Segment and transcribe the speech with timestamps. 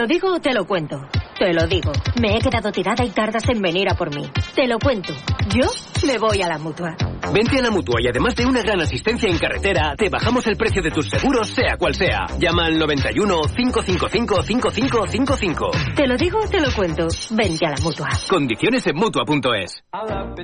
[0.00, 0.96] lo digo o te lo cuento?
[1.38, 1.92] Te lo digo.
[2.22, 4.22] Me he quedado tirada y tardas en venir a por mí.
[4.54, 5.12] Te lo cuento.
[5.54, 5.66] Yo
[6.06, 6.96] me voy a la mutua.
[7.32, 10.56] Vente a la mutua y además de una gran asistencia en carretera, te bajamos el
[10.56, 12.26] precio de tus seguros, sea cual sea.
[12.40, 15.70] Llama al 91 555 5555.
[15.94, 17.06] Te lo digo o te lo cuento.
[17.30, 18.08] Vente a la mutua.
[18.28, 19.84] Condiciones en mutua.es.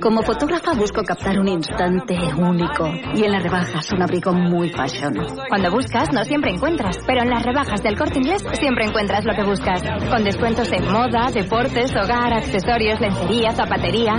[0.01, 2.87] Como fotógrafa busco captar un instante único.
[3.15, 5.13] Y en las rebajas un abrigo muy fashion.
[5.49, 6.99] Cuando buscas, no siempre encuentras.
[7.05, 9.83] Pero en las rebajas del corte inglés siempre encuentras lo que buscas.
[10.09, 14.13] Con descuentos en moda, deportes, hogar, accesorios, lencería, zapatería.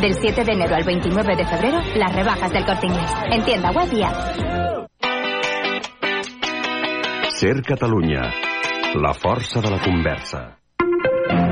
[0.00, 3.10] Del 7 de enero al 29 de febrero, las rebajas del corte inglés.
[3.30, 4.14] En tienda web y app.
[7.30, 8.22] Ser Catalunya.
[8.94, 10.58] La força de la conversa.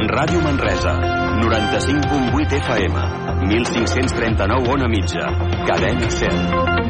[0.07, 0.93] Ràdio Manresa,
[1.41, 2.95] 95.8 FM,
[3.47, 5.27] 1539 on a mitja,
[5.67, 6.83] cadena 100.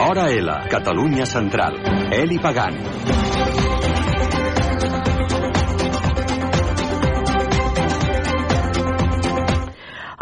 [0.00, 1.74] Hora L, Catalunya Central.
[2.12, 3.41] Eli Pagant.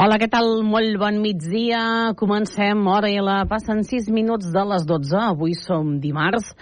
[0.01, 0.63] Hola, què tal?
[0.65, 1.81] Molt bon migdia.
[2.17, 5.19] Comencem, hora i la passen 6 minuts de les 12.
[5.35, 6.55] Avui som dimarts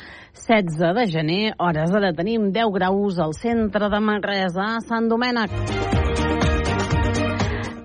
[0.49, 1.45] 16 de gener.
[1.63, 5.55] Hores ara tenim 10 graus al centre de Manresa, Sant Domènec.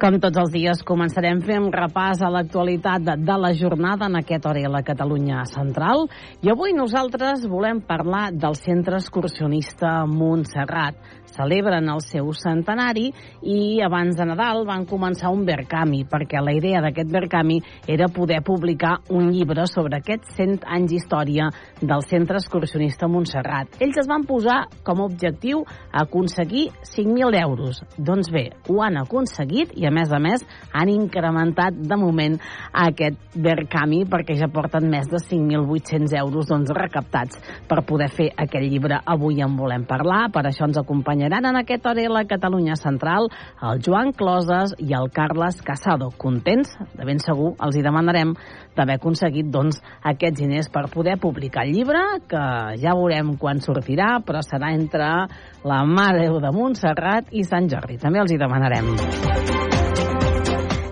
[0.01, 4.49] Com tots els dies, començarem fent repàs a l'actualitat de, de la jornada en aquest
[4.49, 6.09] hora a la Catalunya Central.
[6.41, 10.97] I avui nosaltres volem parlar del Centre Excursionista Montserrat.
[11.33, 13.07] Celebren el seu centenari
[13.41, 18.41] i abans de Nadal van començar un Verkami, perquè la idea d'aquest Verkami era poder
[18.45, 21.49] publicar un llibre sobre aquests 100 anys d'història
[21.81, 23.79] del Centre Excursionista Montserrat.
[23.81, 27.81] Ells es van posar com a objectiu aconseguir 5.000 euros.
[27.97, 32.37] Doncs bé, ho han aconseguit i a més a més han incrementat de moment
[32.85, 38.69] aquest Verkami perquè ja porten més de 5.800 euros doncs, recaptats per poder fer aquest
[38.69, 38.99] llibre.
[39.05, 40.77] Avui en volem parlar, per això ens
[41.23, 43.29] acompanyaran en aquest hora la Catalunya Central
[43.61, 46.11] el Joan Closes i el Carles Casado.
[46.17, 46.75] Contents?
[46.93, 48.33] De ben segur els hi demanarem
[48.75, 52.43] d'haver aconseguit doncs, aquests diners per poder publicar el llibre, que
[52.81, 55.27] ja veurem quan sortirà, però serà entre
[55.63, 57.97] la Mare de Montserrat i Sant Jordi.
[57.97, 59.72] També els hi demanarem.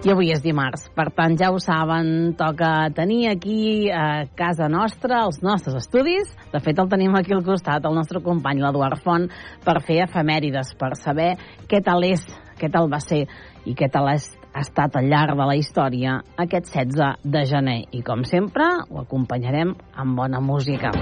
[0.01, 5.19] I avui és dimarts, per tant, ja ho saben, toca tenir aquí a casa nostra
[5.27, 6.31] els nostres estudis.
[6.49, 9.29] De fet, el tenim aquí al costat, el nostre company, l'Eduard Font,
[9.61, 11.35] per fer efemèrides, per saber
[11.69, 12.25] què tal és,
[12.57, 13.27] què tal va ser
[13.69, 14.25] i què tal és,
[14.57, 17.83] ha estat al llarg de la història aquest 16 de gener.
[17.93, 20.97] I, com sempre, ho acompanyarem amb bona música.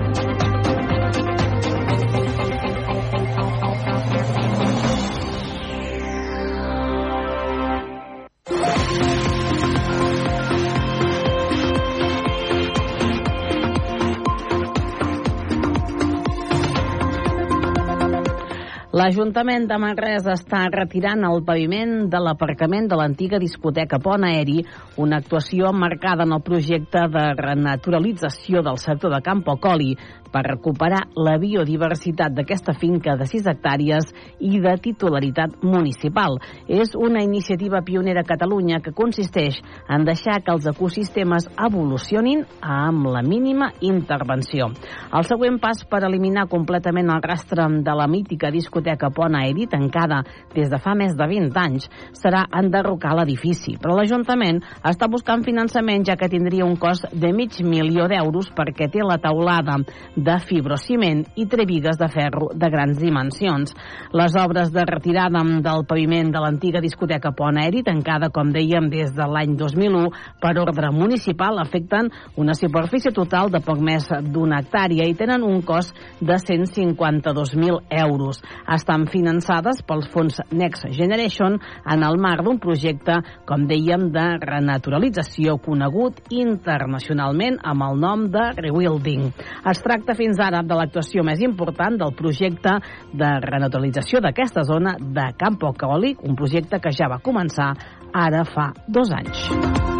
[18.89, 24.63] L'Ajuntament de Manresa està retirant el paviment de l'aparcament de l'antiga discoteca Pont Aeri,
[24.97, 29.91] una actuació marcada en el projecte de renaturalització del sector de Campo Coli
[30.31, 34.09] per recuperar la biodiversitat d'aquesta finca de 6 hectàrees
[34.40, 36.38] i de titularitat municipal.
[36.67, 39.59] És una iniciativa pionera a Catalunya que consisteix
[39.90, 44.69] en deixar que els ecosistemes evolucionin amb la mínima intervenció.
[45.13, 50.22] El següent pas per eliminar completament el rastre de la mítica discoteca Pont Aeri, tancada
[50.53, 53.75] des de fa més de 20 anys, serà enderrocar l'edifici.
[53.81, 58.90] Però l'Ajuntament està buscant finançament ja que tindria un cost de mig milió d'euros perquè
[58.91, 59.79] té la taulada
[60.24, 63.74] de fibrociment i trebigues de ferro de grans dimensions.
[64.16, 69.13] Les obres de retirada del paviment de l'antiga discoteca Pont Aeri, tancada, com dèiem, des
[69.16, 70.09] de l'any 2001
[70.41, 75.62] per ordre municipal, afecten una superfície total de poc més d'una hectàrea i tenen un
[75.66, 78.41] cost de 152.000 euros.
[78.68, 85.58] Estan finançades pels fons Next Generation en el marc d'un projecte, com dèiem, de renaturalització
[85.64, 89.29] conegut internacionalment amb el nom de Rewilding.
[89.70, 92.78] Es tracta fins ara de l'actuació més important del projecte
[93.14, 97.73] de renaturalització d'aquesta zona de Campo Còlic, un projecte que ja va començar
[98.14, 99.98] ara fa dos anys.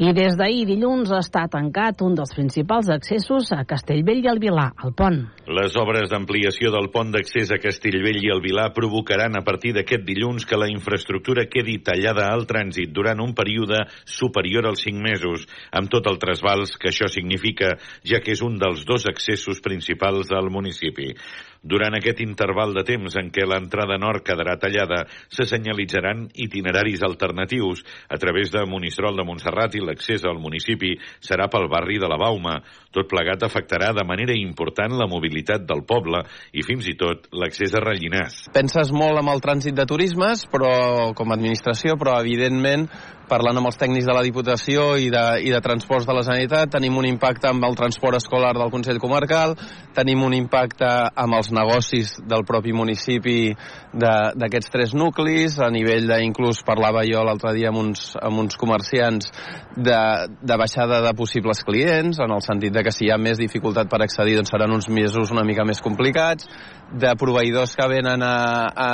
[0.00, 4.70] I des d'ahir dilluns està tancat un dels principals accessos a Castellvell i el Vilar,
[4.86, 5.18] el pont.
[5.44, 10.06] Les obres d'ampliació del pont d'accés a Castellvell i el Vilar provocaran a partir d'aquest
[10.08, 15.44] dilluns que la infraestructura quedi tallada al trànsit durant un període superior als 5 mesos,
[15.68, 20.32] amb tot el trasbals que això significa, ja que és un dels dos accessos principals
[20.32, 21.12] al municipi.
[21.62, 27.82] Durant aquest interval de temps en què l'entrada nord quedarà tallada, se senyalitzaran itineraris alternatius
[28.08, 32.16] a través de Monistrol de Montserrat i l'accés al municipi serà pel barri de la
[32.16, 32.56] Bauma.
[32.90, 37.74] Tot plegat afectarà de manera important la mobilitat del poble i fins i tot l'accés
[37.78, 38.42] a Rellinars.
[38.54, 42.88] Penses molt amb el trànsit de turismes, però com a administració, però evidentment
[43.30, 46.72] parlant amb els tècnics de la Diputació i de, i de Transports de la Generalitat,
[46.74, 49.54] tenim un impacte amb el transport escolar del Consell Comarcal,
[49.94, 53.52] tenim un impacte amb els negocis del propi municipi
[53.94, 58.58] d'aquests tres nuclis, a nivell de, inclús parlava jo l'altre dia amb uns, amb uns
[58.60, 59.30] comerciants
[59.76, 60.00] de,
[60.42, 63.90] de baixada de possibles clients, en el sentit de que si hi ha més dificultat
[63.90, 66.48] per accedir doncs seran uns mesos una mica més complicats,
[66.90, 68.36] de proveïdors que venen a,
[68.74, 68.90] a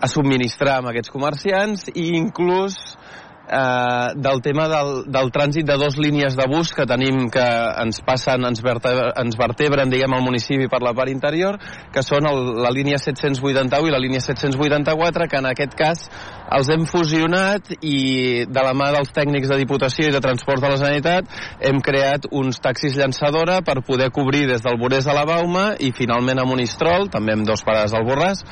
[0.00, 2.78] a subministrar amb aquests comerciants i inclús
[3.50, 7.46] eh, del tema del, del trànsit de dos línies de bus que tenim que
[7.82, 11.58] ens passen, ens, vertebren, ens vertebren diguem, el municipi per la part interior,
[11.92, 16.06] que són el, la línia 781 i la línia 784, que en aquest cas
[16.50, 20.72] els hem fusionat i de la mà dels tècnics de Diputació i de Transport de
[20.72, 21.30] la Generalitat
[21.66, 25.92] hem creat uns taxis llançadora per poder cobrir des del Borès a la Bauma i
[25.96, 28.44] finalment a Monistrol, també amb dos parades al Borràs,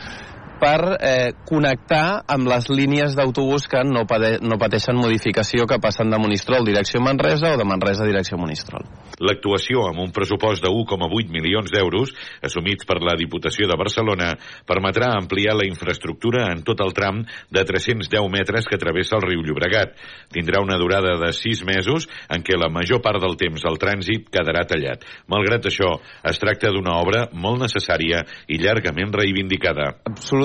[0.59, 6.11] per eh, connectar amb les línies d'autobús que no, pade no pateixen modificació que passen
[6.11, 8.87] de Monistrol direcció Manresa o de Manresa direcció Monistrol.
[9.23, 12.13] L'actuació amb un pressupost de 1,8 milions d'euros
[12.45, 14.33] assumits per la Diputació de Barcelona
[14.67, 19.43] permetrà ampliar la infraestructura en tot el tram de 310 metres que travessa el riu
[19.47, 19.95] Llobregat.
[20.35, 24.29] Tindrà una durada de 6 mesos en què la major part del temps el trànsit
[24.35, 25.07] quedarà tallat.
[25.31, 25.95] Malgrat això,
[26.27, 29.95] es tracta d'una obra molt necessària i llargament reivindicada.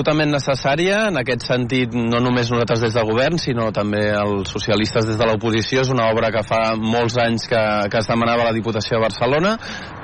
[0.04, 5.06] Absolutament necessària, en aquest sentit, no només nosaltres des del govern, sinó també els socialistes
[5.08, 5.80] des de l'oposició.
[5.80, 9.06] És una obra que fa molts anys que, que es demanava a la Diputació de
[9.06, 9.54] Barcelona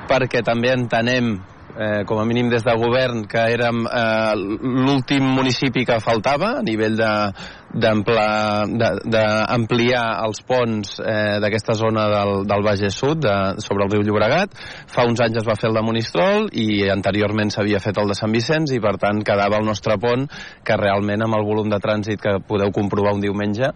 [0.09, 1.35] perquè també entenem
[1.77, 6.63] eh, com a mínim des de govern, que érem eh, l'últim municipi que faltava a
[6.65, 6.97] nivell
[8.91, 14.49] d'ampliar els ponts eh, d'aquesta zona del, del Bages Sud, de, sobre el riu Llobregat.
[14.91, 18.17] Fa uns anys es va fer el de Monistrol i anteriorment s'havia fet el de
[18.17, 20.27] Sant Vicenç i per tant quedava el nostre pont
[20.65, 23.69] que realment amb el volum de trànsit que podeu comprovar un diumenge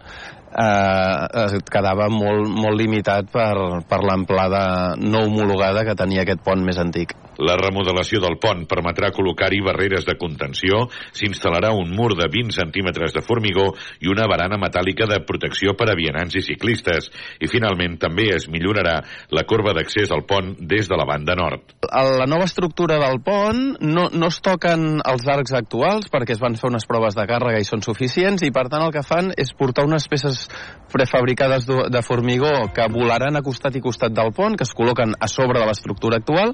[0.55, 6.79] eh, quedava molt, molt limitat per, per l'amplada no homologada que tenia aquest pont més
[6.81, 7.15] antic.
[7.43, 10.85] La remodelació del pont permetrà col·locar-hi barreres de contenció,
[11.15, 13.67] s'instal·larà un mur de 20 centímetres de formigó
[13.99, 17.09] i una barana metàl·lica de protecció per a vianants i ciclistes.
[17.43, 18.97] I finalment també es millorarà
[19.35, 21.75] la corba d'accés al pont des de la banda nord.
[21.89, 26.41] A la nova estructura del pont no, no es toquen els arcs actuals perquè es
[26.43, 29.33] van fer unes proves de càrrega i són suficients i per tant el que fan
[29.37, 30.45] és portar unes peces
[30.91, 35.27] prefabricades de formigó que volaran a costat i costat del pont, que es col·loquen a
[35.31, 36.53] sobre de l'estructura actual,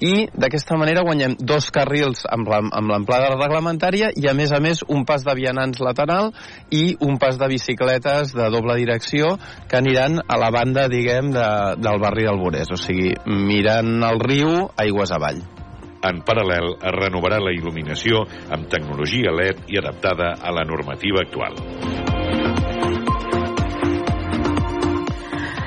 [0.00, 5.04] i d'aquesta manera guanyem dos carrils amb l'amplada reglamentària i, a més a més, un
[5.08, 6.32] pas de vianants lateral
[6.70, 9.36] i un pas de bicicletes de doble direcció
[9.68, 11.48] que aniran a la banda, diguem, de,
[11.82, 15.42] del barri del Borès, o sigui, mirant el riu aigües avall.
[16.08, 18.22] En paral·lel, es renovarà la il·luminació
[18.54, 21.58] amb tecnologia LED i adaptada a la normativa actual.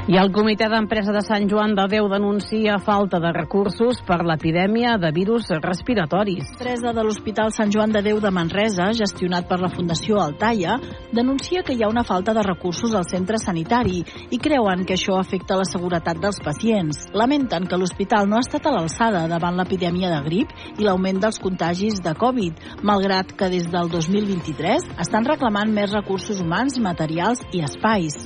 [0.09, 4.95] I el comitè d'empresa de Sant Joan de Déu denuncia falta de recursos per l'epidèmia
[4.97, 6.47] de virus respiratoris.
[6.55, 10.79] L'empresa de l'Hospital Sant Joan de Déu de Manresa, gestionat per la Fundació Altaia,
[11.13, 14.01] denuncia que hi ha una falta de recursos al centre sanitari
[14.33, 17.03] i creuen que això afecta la seguretat dels pacients.
[17.13, 21.37] Lamenten que l'hospital no ha estat a l'alçada davant l'epidèmia de grip i l'augment dels
[21.43, 27.61] contagis de Covid, malgrat que des del 2023 estan reclamant més recursos humans, materials i
[27.69, 28.17] espais.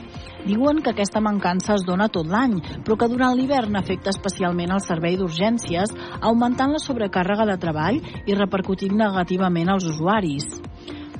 [0.46, 4.84] Diuen que aquesta mancança es dona tot l'any, però que durant l'hivern afecta especialment el
[4.86, 5.90] servei d'urgències,
[6.22, 7.98] augmentant la sobrecàrrega de treball
[8.30, 10.46] i repercutint negativament als usuaris.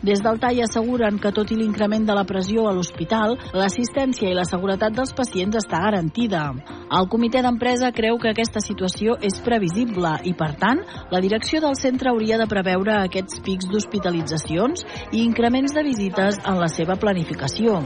[0.06, 4.38] Des del TAI asseguren que tot i l'increment de la pressió a l'hospital, l'assistència i
[4.38, 6.46] la seguretat dels pacients està garantida.
[6.94, 11.80] El comitè d'empresa creu que aquesta situació és previsible i, per tant, la direcció del
[11.82, 17.82] centre hauria de preveure aquests pics d'hospitalitzacions i increments de visites en la seva planificació.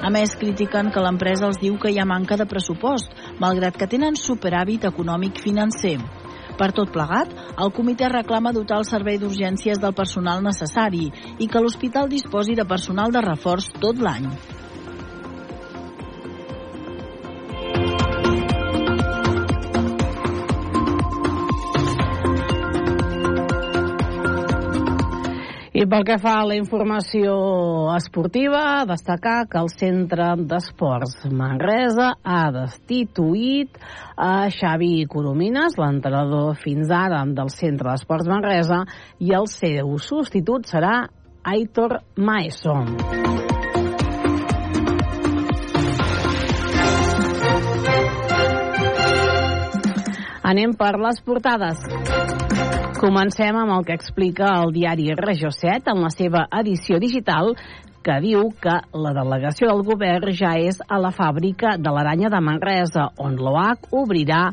[0.00, 3.88] A més, critiquen que l'empresa els diu que hi ha manca de pressupost, malgrat que
[3.90, 5.98] tenen superàvit econòmic financer.
[6.60, 11.60] Per tot plegat, el comitè reclama dotar el servei d'urgències del personal necessari i que
[11.60, 14.28] l'hospital disposi de personal de reforç tot l'any.
[25.80, 27.34] I pel que fa a la informació
[27.94, 33.78] esportiva, destacar que el Centre d'Esports Manresa ha destituït
[34.12, 38.82] a Xavi Coromines, l'entrenador fins ara del Centre d'Esports Manresa,
[39.24, 41.06] i el seu substitut serà
[41.48, 42.76] Aitor Maeso.
[50.44, 52.29] Anem per les portades.
[53.00, 57.54] Comencem amb el que explica el diari Regió 7 en la seva edició digital
[58.02, 62.40] que diu que la delegació del govern ja és a la fàbrica de l'Aranya de
[62.40, 64.46] Manresa, on l'OAC obrirà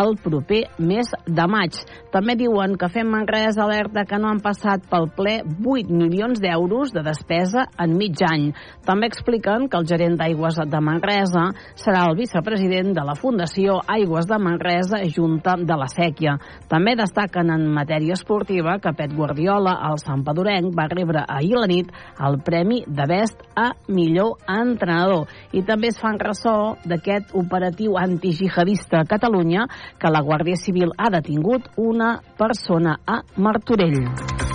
[0.00, 1.78] el proper mes de maig.
[2.12, 6.92] També diuen que Fem Manresa alerta que no han passat pel ple 8 milions d'euros
[6.92, 8.50] de despesa en mig any.
[8.86, 11.46] També expliquen que el gerent d'Aigües de Manresa
[11.78, 16.36] serà el vicepresident de la Fundació Aigües de Manresa Junta de la Sèquia.
[16.68, 21.70] També destaquen en matèria esportiva que Pet Guardiola, el Sant Padorenc, va rebre ahir la
[21.70, 21.90] nit
[22.20, 25.28] el Premi de Best a millor entrenador.
[25.54, 29.68] I també es fan ressò d'aquest operatiu antijihadista a Catalunya
[29.98, 34.49] que la Guàrdia Civil ha detingut una persona a Martorell.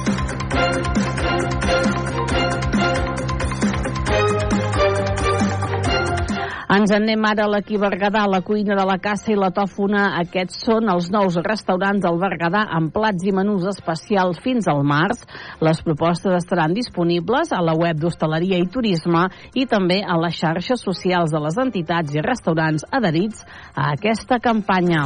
[6.75, 10.10] Ens en anem ara a l'Aquí Berguedà, la cuina de la caça i la tòfona.
[10.20, 15.22] Aquests són els nous restaurants del Berguedà amb plats i menús especials fins al març.
[15.63, 19.24] Les propostes estaran disponibles a la web d'Hostaleria i Turisme
[19.55, 25.05] i també a les xarxes socials de les entitats i restaurants adherits a aquesta campanya.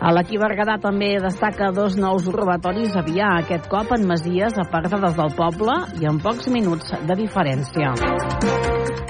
[0.00, 5.12] A l'Aquí Berguedà també destaca dos nous robatoris a Vià, aquest cop en masies apartades
[5.18, 7.92] del poble i en pocs minuts de diferència.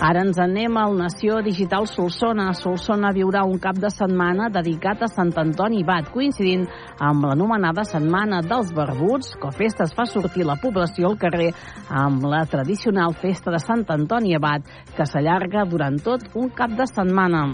[0.03, 2.49] Ara ens anem al Nació Digital Solsona.
[2.59, 6.65] Solsona viurà un cap de setmana dedicat a Sant Antoni Bat, coincidint
[6.99, 9.37] amb l'anomenada Setmana dels Barbuts.
[9.39, 11.53] Cofestes fa sortir la població al carrer
[11.87, 14.67] amb la tradicional festa de Sant Antoni Abat,
[14.97, 17.47] que s'allarga durant tot un cap de setmana.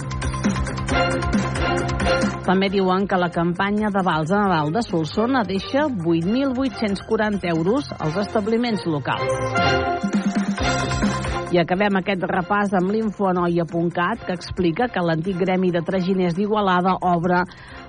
[2.46, 8.20] També diuen que la campanya de vals a Nadal de Solsona deixa 8.840 euros als
[8.22, 9.32] establiments locals.
[11.54, 17.44] I acabem aquest repàs amb l'infoanoia.cat que explica que l'antic gremi de traginers d'Igualada obre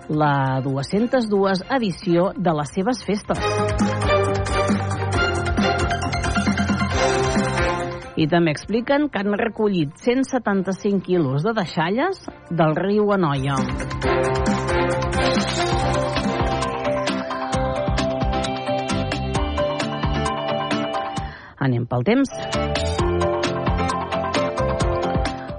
[0.10, 4.07] la 202 edició de les seves festes.
[8.18, 13.60] I també expliquen que han recollit 175 quilos de deixalles del riu Anoia.
[21.68, 22.34] Anem pel temps.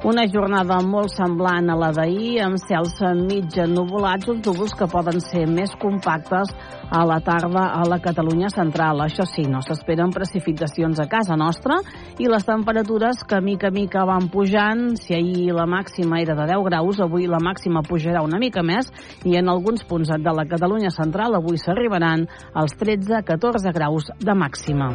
[0.09, 5.21] Una jornada molt semblant a la d'ahir, amb cels mig nuvolats, uns núvols que poden
[5.21, 6.55] ser més compactes
[6.89, 9.03] a la tarda a la Catalunya central.
[9.05, 11.77] Això sí, no s'esperen precipitacions a casa nostra
[12.17, 14.97] i les temperatures que mica a mica van pujant.
[14.97, 18.89] Si ahir la màxima era de 10 graus, avui la màxima pujarà una mica més
[19.29, 22.25] i en alguns punts de la Catalunya central avui s'arribaran
[22.55, 24.95] als 13-14 graus de màxima.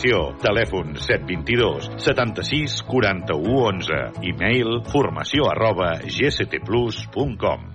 [0.41, 3.99] Telèfon 722 76 41 11.
[4.31, 7.70] E-mail formació arroba gctplus.com.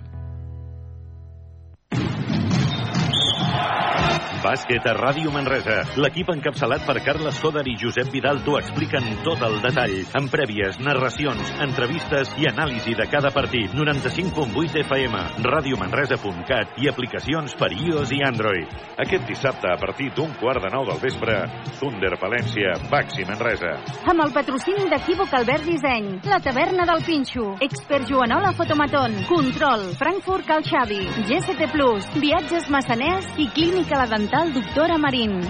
[4.47, 5.81] Bàsquet a Ràdio Manresa.
[5.99, 10.77] L'equip encapçalat per Carles Coder i Josep Vidal t'ho expliquen tot el detall, amb prèvies,
[10.79, 13.73] narracions, entrevistes i anàlisi de cada partit.
[13.75, 18.71] 95.8 FM, radiomanresa.cat i aplicacions per iOS i Android.
[19.03, 21.35] Aquest dissabte, a partir d'un quart de nou del vespre,
[21.81, 23.73] Thunder València, Baxi Manresa.
[24.07, 30.47] Amb el patrocini d'Equívoc Albert Disseny, la taverna del Pinxo, Expert Joanola Fotomaton, Control, Frankfurt
[30.47, 35.49] Cal Xavi, GST Plus, Viatges Massaners i Clínica La Dental Doctora Marín.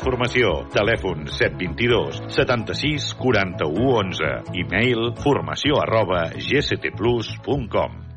[0.00, 0.52] Formació.
[0.72, 4.30] Telèfon 722 76 41 11.
[4.62, 8.09] E-mail formació arroba gctplus.com.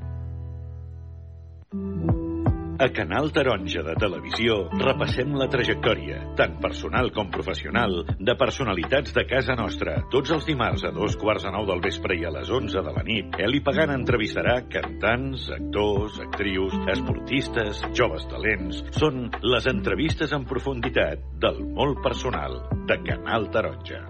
[2.79, 9.23] A Canal Taronja de Televisió repassem la trajectòria, tant personal com professional, de personalitats de
[9.29, 9.99] casa nostra.
[10.13, 12.95] Tots els dimarts a dos quarts de nou del vespre i a les 11 de
[12.95, 18.81] la nit, Eli Pagan entrevistarà cantants, actors, actrius, esportistes, joves talents.
[18.97, 22.57] Són les entrevistes en profunditat del molt personal
[22.89, 24.01] de Canal Taronja.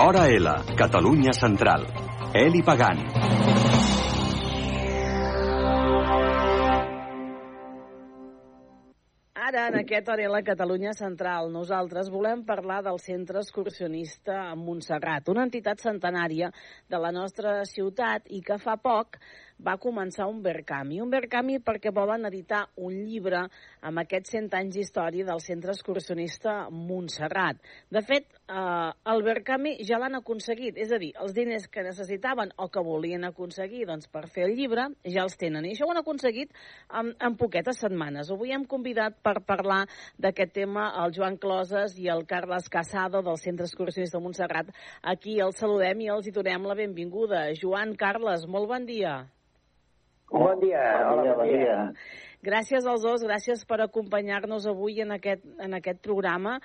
[0.00, 1.90] Hora L, Catalunya Central.
[2.30, 3.49] Eli Pagant.
[9.50, 15.42] Ara, en aquest hora la Catalunya Central, nosaltres volem parlar del Centre Excursionista Montserrat, una
[15.48, 16.52] entitat centenària
[16.86, 19.18] de la nostra ciutat i que fa poc
[19.66, 21.00] va començar un Verkami.
[21.00, 23.42] Un Verkami perquè volen editar un llibre
[23.86, 27.60] amb aquests 100 anys d'història del Centre Excursionista Montserrat.
[27.92, 32.52] De fet, eh, el Verkami ja l'han aconseguit, és a dir, els diners que necessitaven
[32.56, 35.64] o que volien aconseguir doncs, per fer el llibre ja els tenen.
[35.64, 36.52] I això ho han aconseguit
[36.88, 38.30] en, en poquetes setmanes.
[38.30, 39.84] Avui hem convidat per parlar
[40.18, 44.72] d'aquest tema el Joan Closes i el Carles Casado del Centre Excursionista Montserrat.
[45.02, 47.48] Aquí els saludem i els hi donem la benvinguda.
[47.60, 49.20] Joan, Carles, molt bon dia.
[50.30, 51.10] Bon dia.
[51.10, 51.76] Bon dia, bon dia.
[52.46, 56.60] Gràcies als dos, gràcies per acompanyar-nos avui en aquest, en aquest programa.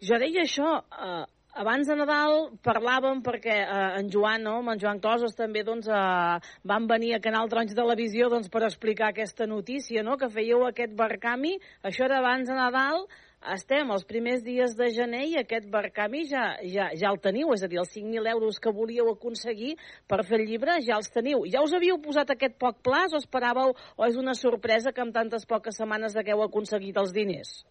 [0.00, 1.24] Jo deia això, eh,
[1.64, 5.90] abans de Nadal parlàvem perquè eh, en Joan, no, amb en Joan Closes també doncs,
[5.90, 10.62] eh, van venir a Canal Taronja Televisió doncs, per explicar aquesta notícia, no, que fèieu
[10.68, 13.04] aquest barcami, això era abans de Nadal,
[13.50, 17.64] estem els primers dies de gener i aquest barcami ja, ja, ja el teniu, és
[17.64, 19.74] a dir, els 5.000 euros que volíeu aconseguir
[20.06, 21.44] per fer el llibre ja els teniu.
[21.50, 25.12] Ja us havíeu posat aquest poc plaç o esperàveu, o és una sorpresa que en
[25.12, 27.62] tantes poques setmanes hagueu aconseguit els diners?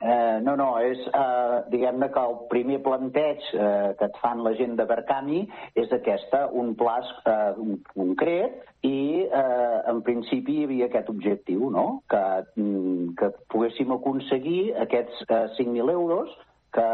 [0.00, 4.54] Eh, no, no, és, eh, diguem-ne que el primer planteig eh, que et fan la
[4.56, 5.42] gent de Berkami
[5.76, 11.68] és aquesta, un plaç eh, un concret i eh, en principi hi havia aquest objectiu,
[11.74, 11.84] no?
[12.08, 12.22] que,
[12.56, 16.32] mm, que poguéssim aconseguir aquests eh, 5.000 euros
[16.72, 16.88] que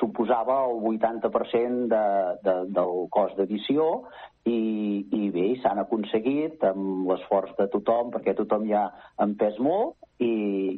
[0.00, 2.04] suposava el 80% de,
[2.42, 3.88] de, del cost d'edició
[4.48, 8.86] i, i bé, s'han aconseguit amb l'esforç de tothom, perquè tothom ja
[9.20, 10.30] han pes molt, i,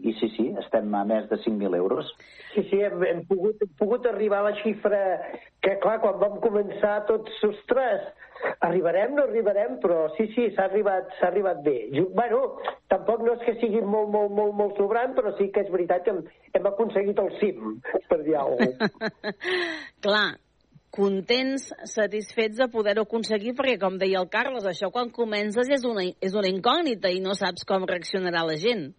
[0.04, 2.08] i sí, sí, estem a més de 5.000 euros.
[2.54, 5.00] Sí, sí, hem, hem, pogut, hem pogut arribar a la xifra
[5.64, 8.04] que, clar, quan vam començar tots, ostres,
[8.66, 11.78] arribarem, no arribarem, però sí, sí, s'ha arribat, s'ha arribat bé.
[11.94, 12.42] Jo, bueno,
[12.92, 16.04] tampoc no és que sigui molt, molt, molt, molt sobrant, però sí que és veritat
[16.04, 16.22] que hem,
[16.56, 17.74] hem aconseguit el cim,
[18.12, 19.34] per dir alguna cosa.
[20.04, 20.28] Clar,
[20.92, 26.04] contents, satisfets de poder-ho aconseguir, perquè, com deia el Carles, això quan comences és una,
[26.20, 28.90] és una incògnita i no saps com reaccionarà la gent.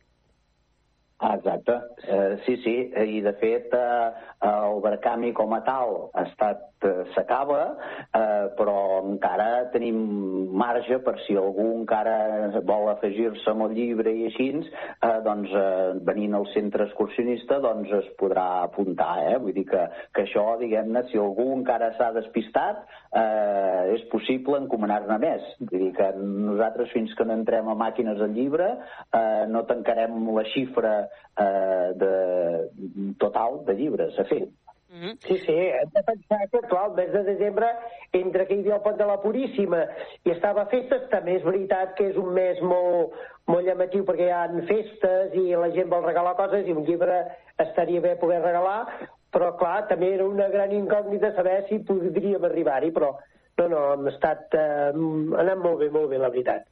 [1.23, 1.73] Ah, exacte,
[2.07, 4.07] eh, sí, sí, i de fet eh,
[4.41, 7.59] el Barcami com a tal ha estat eh, s'acaba,
[8.09, 9.99] eh, però encara tenim
[10.63, 12.15] marge per si algú encara
[12.65, 17.93] vol afegir-se amb el llibre i així, eh, doncs eh, venint al centre excursionista doncs
[17.99, 19.37] es podrà apuntar, eh?
[19.45, 19.85] vull dir que,
[20.17, 22.81] que això, diguem-ne, si algú encara s'ha despistat,
[23.11, 25.45] eh, és possible encomanar-ne més.
[25.59, 30.17] Vull dir que nosaltres fins que no entrem a màquines del llibre eh, no tancarem
[30.35, 32.15] la xifra eh, de,
[33.19, 34.45] total de llibres a fer.
[34.91, 35.17] Mm -hmm.
[35.27, 37.67] Sí, sí, hem de pensar que clar, el mes de desembre,
[38.11, 39.85] entre que hi havia el pont de la Puríssima
[40.25, 43.13] i estava a festes, també és veritat que és un mes molt,
[43.45, 47.23] molt llamatiu perquè hi ha festes i la gent vol regalar coses i un llibre
[47.57, 48.81] estaria bé poder regalar,
[49.31, 53.13] però clar, també era una gran incògnita saber si podríem arribar-hi, però
[53.57, 56.67] no, no, hem estat eh, anant molt bé, molt bé, la veritat.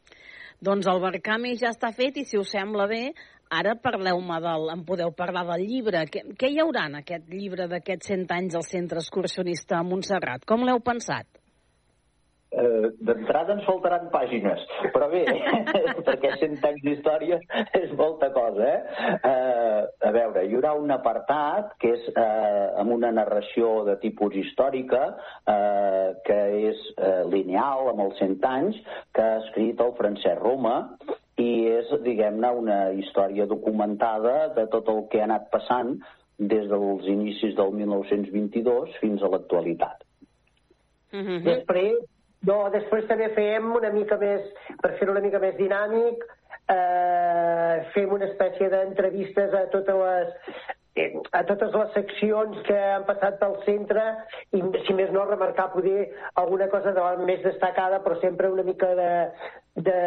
[0.60, 3.04] Doncs el Barcami ja està fet i si us sembla bé,
[3.50, 4.68] ara parleu-me del...
[4.76, 6.04] em podeu parlar del llibre.
[6.12, 10.44] Què, què hi haurà en aquest llibre d'aquests 100 anys al Centre Excursionista a Montserrat?
[10.50, 11.39] Com l'heu pensat?
[12.52, 14.62] Eh, d'entrada ens faltaran pàgines,
[14.94, 15.24] però bé,
[16.08, 17.40] perquè 100 anys d'història
[17.78, 19.08] és molta cosa, eh?
[19.18, 19.82] eh?
[20.10, 25.02] A veure, hi haurà un apartat que és eh, amb una narració de tipus històrica,
[25.46, 26.40] eh, que
[26.72, 28.80] és eh, lineal, amb els 100 anys,
[29.14, 30.78] que ha escrit el Francesc Roma,
[31.40, 35.96] i és, diguem-ne, una història documentada de tot el que ha anat passant
[36.40, 40.04] des dels inicis del 1922 fins a l'actualitat.
[41.12, 41.44] Mm -hmm.
[41.44, 41.96] Després,
[42.48, 44.46] no, després també fem una mica més,
[44.80, 46.24] per fer una mica més dinàmic,
[46.72, 50.30] eh, fem una espècie d'entrevistes a totes les
[50.96, 54.06] eh, a totes les seccions que han passat pel centre
[54.56, 56.08] i, si més no, remarcar poder
[56.40, 59.12] alguna cosa de més destacada, però sempre una mica de,
[59.90, 60.00] de,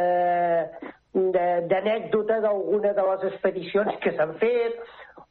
[1.13, 4.81] d'anècdota d'alguna de les expedicions que s'han fet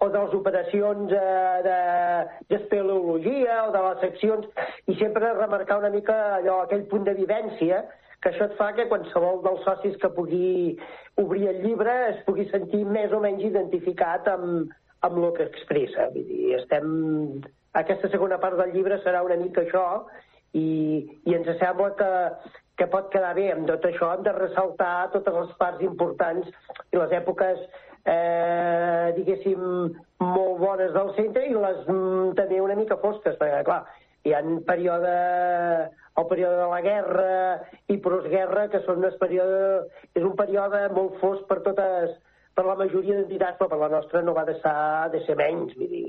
[0.01, 1.77] o de les operacions eh, de,
[3.05, 4.47] o de les seccions
[4.89, 7.83] i sempre remarcar una mica allò, aquell punt de vivència
[8.21, 10.77] que això et fa que qualsevol dels socis que pugui
[11.21, 14.73] obrir el llibre es pugui sentir més o menys identificat amb,
[15.05, 16.09] amb el que expressa.
[16.13, 16.91] Vull dir, estem...
[17.79, 19.85] Aquesta segona part del llibre serà una mica això
[20.59, 20.65] i,
[21.23, 22.09] i ens sembla que,
[22.81, 23.47] que pot quedar bé.
[23.53, 26.49] Amb tot això hem de ressaltar totes les parts importants
[26.91, 27.63] i les èpoques,
[28.05, 29.61] eh, diguéssim,
[30.21, 33.83] molt bones del centre i les mm, també una mica fosques, perquè, clar,
[34.25, 35.13] hi ha període,
[36.17, 37.29] el període de la guerra
[37.89, 39.61] i postguerra, que són un període,
[40.13, 42.13] és un període molt fosc per totes,
[42.57, 44.75] per la majoria d'entitats, però per la nostra no va de ser,
[45.15, 46.05] de ser menys, vull dir.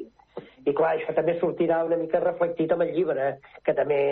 [0.63, 3.33] I clar, això també sortirà una mica reflectit amb el llibre,
[3.67, 4.03] que també,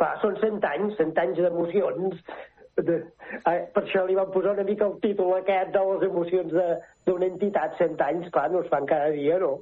[0.00, 2.18] clar, són cent anys, cent anys d'emocions.
[2.76, 2.96] De,
[3.72, 6.52] per això li van posar una mica el títol aquest de les emocions
[7.08, 9.54] d'una entitat, cent anys, clar, no es fan cada dia, no?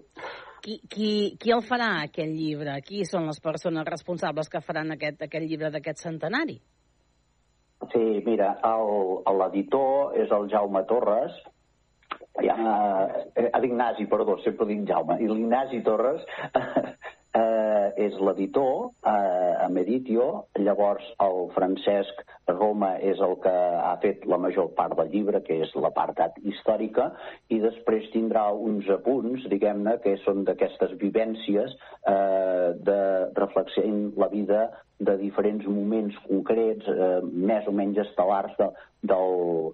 [0.64, 2.74] Qui, qui, qui el farà, aquest llibre?
[2.86, 6.56] Qui són les persones responsables que faran aquest, aquest llibre d'aquest centenari?
[7.92, 8.54] Sí, mira,
[9.38, 11.36] l'editor és el Jaume Torres,
[12.42, 12.56] ja,
[13.36, 16.24] eh, l'Ignasi, perdó, sempre dic Jaume, i l'Ignasi Torres
[17.34, 24.24] eh, és l'editor eh, a Meditio, llavors el Francesc Roma és el que ha fet
[24.30, 27.10] la major part del llibre, que és la part històrica,
[27.50, 33.00] i després tindrà uns apunts, diguem-ne, que són d'aquestes vivències eh, de
[33.40, 34.68] reflexar en la vida
[35.00, 38.70] de diferents moments concrets, eh, més o menys estel·lars de,
[39.10, 39.72] del,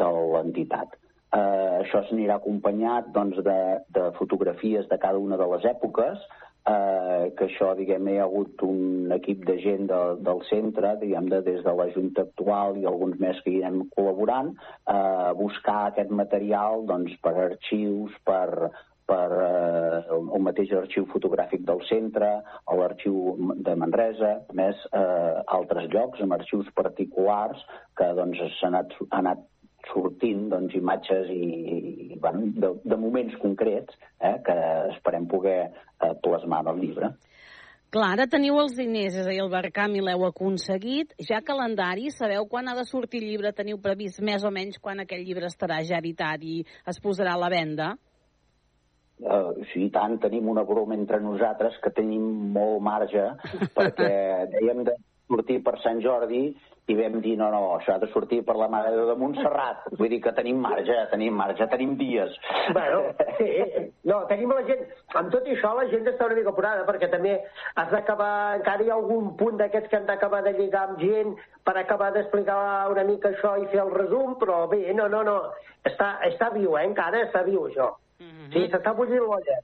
[0.00, 0.96] de l'entitat.
[1.32, 3.58] Eh, això s'anirà acompanyat doncs, de,
[3.96, 6.24] de fotografies de cada una de les èpoques,
[6.68, 11.28] eh, que això, diguem, hi ha hagut un equip de gent de, del centre, diguem,
[11.32, 14.54] de, des de la Junta actual i alguns més que hi anem col·laborant,
[14.94, 18.70] eh, buscar aquest material doncs, per arxius, per,
[19.10, 25.38] per eh, el mateix arxiu fotogràfic del centre, a l'arxiu de Manresa, a més eh,
[25.58, 27.64] altres llocs, amb arxius particulars
[27.98, 29.48] que doncs, s'ha anat, anat
[29.90, 31.48] sortint doncs, imatges i,
[32.14, 34.56] i bueno, de, de moments concrets eh, que
[34.94, 37.12] esperem poder eh, plasmar en el llibre.
[37.92, 41.10] Clar, ara teniu els diners, és a dir, el Barcam i l'heu aconseguit.
[41.28, 43.52] Ja calendari, sabeu quan ha de sortir el llibre?
[43.52, 47.42] Teniu previst més o menys quan aquell llibre estarà ja editat i es posarà a
[47.42, 47.90] la venda?
[49.22, 52.24] Uh, sí, tant, tenim una broma entre nosaltres que tenim
[52.56, 53.28] molt marge
[53.76, 54.08] perquè
[54.56, 54.96] dèiem de
[55.28, 56.46] sortir per Sant Jordi
[56.90, 59.84] i vam dir, no, no, això ha de sortir per la Mare de Montserrat.
[60.00, 62.34] Vull dir que tenim marge, tenim marge, tenim dies.
[62.74, 63.04] Bueno,
[63.38, 63.46] sí,
[64.10, 64.82] no, tenim la gent...
[65.20, 67.36] Amb tot això, la gent està una mica apurada, perquè també
[67.78, 68.32] has d'acabar...
[68.58, 72.10] Encara hi ha algun punt d'aquests que han d'acabar de lligar amb gent per acabar
[72.16, 72.58] d'explicar
[72.90, 75.38] una mica això i fer el resum, però bé, no, no, no.
[75.86, 76.86] Està, està viu, eh?
[76.90, 77.92] Encara està viu, això.
[78.18, 78.52] Mm -hmm.
[78.52, 79.62] Sí, s'està bullint l'olla.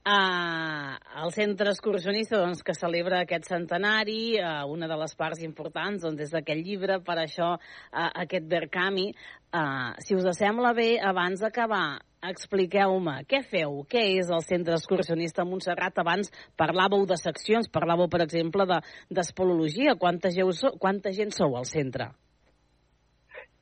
[0.00, 6.00] Uh, el centre excursionista doncs, que celebra aquest centenari, uh, una de les parts importants
[6.06, 9.10] doncs, és d'aquest llibre, per això uh, aquest Berkami.
[9.52, 15.44] Uh, si us sembla bé, abans d'acabar, expliqueu-me què feu, què és el centre excursionista
[15.44, 16.00] Montserrat.
[16.00, 18.64] Abans parlàveu de seccions, parlàveu, per exemple,
[19.12, 19.92] d'espolologia.
[19.92, 20.32] De, quanta,
[20.80, 22.08] quanta gent sou al centre?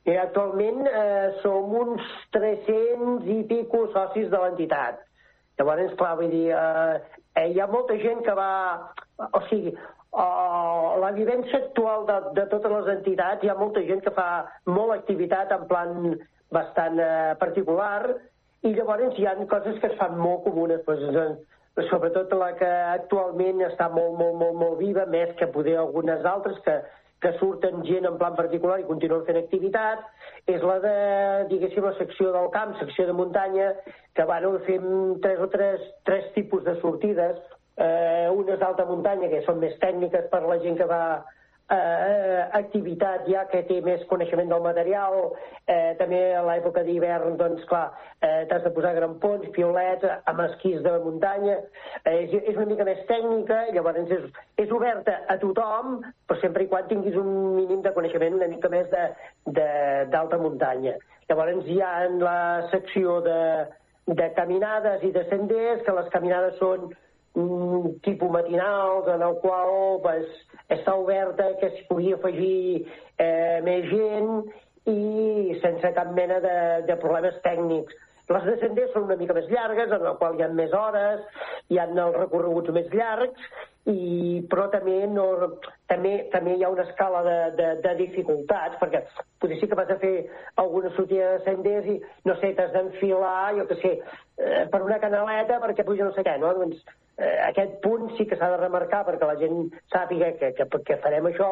[0.07, 5.03] I actualment eh, som uns 300 i pico socis de l'entitat
[5.59, 8.51] Llavors, clar, vull dir, eh, eh, hi ha molta gent que va...
[9.35, 9.73] O sigui,
[10.15, 14.29] uh, la vivència actual de, de totes les entitats, hi ha molta gent que fa
[14.71, 16.13] molt activitat en plan
[16.55, 18.15] bastant uh, particular
[18.65, 20.81] i llavors hi ha coses que es fan molt comunes.
[20.87, 21.43] Doncs,
[21.91, 26.57] sobretot la que actualment està molt, molt, molt, molt viva, més que poder algunes altres
[26.65, 26.79] que,
[27.19, 30.05] que surten gent en plan particular i continuen fent activitat,
[30.47, 30.93] és la de,
[31.51, 33.73] diguéssim, la secció del camp, secció de muntanya,
[34.15, 34.85] que bueno, fem
[35.23, 37.41] tres o tres, tres tipus de sortides,
[37.75, 41.03] eh, unes d'alta muntanya, que són més tècniques per la gent que va
[41.69, 45.17] eh, activitat ja que té més coneixement del material,
[45.67, 50.81] eh, també a l'època d'hivern, doncs clar, eh, t'has de posar grampons, piolets, amb esquís
[50.85, 51.59] de muntanya,
[52.03, 54.25] eh, és, és una mica més tècnica, llavors és,
[54.65, 58.69] és oberta a tothom, però sempre i quan tinguis un mínim de coneixement una mica
[58.69, 60.95] més d'alta muntanya.
[61.29, 62.39] Llavors hi ha en la
[62.71, 63.41] secció de,
[64.07, 66.89] de caminades i de senders, que les caminades són
[67.37, 70.25] un tipus matinals en el qual pues,
[70.73, 72.85] està oberta que s'hi podia afegir
[73.17, 74.31] eh, més gent
[74.89, 77.97] i sense cap mena de, de problemes tècnics.
[78.29, 81.23] Les descendents són una mica més llargues, en el qual hi ha més hores,
[81.73, 83.47] hi ha els recorreguts més llargs,
[83.89, 85.25] i, però també, no,
[85.89, 89.01] també, també hi ha una escala de, de, de dificultats, perquè
[89.41, 90.13] potser sí que vas a fer
[90.61, 91.97] alguna sortida de senders i,
[92.29, 93.95] no sé, t'has d'enfilar, jo què sé,
[94.37, 96.53] eh, per una canaleta perquè puja no sé què, no?
[96.59, 96.83] Doncs
[97.17, 101.01] eh, aquest punt sí que s'ha de remarcar perquè la gent sàpiga que, que, que
[101.01, 101.49] farem això,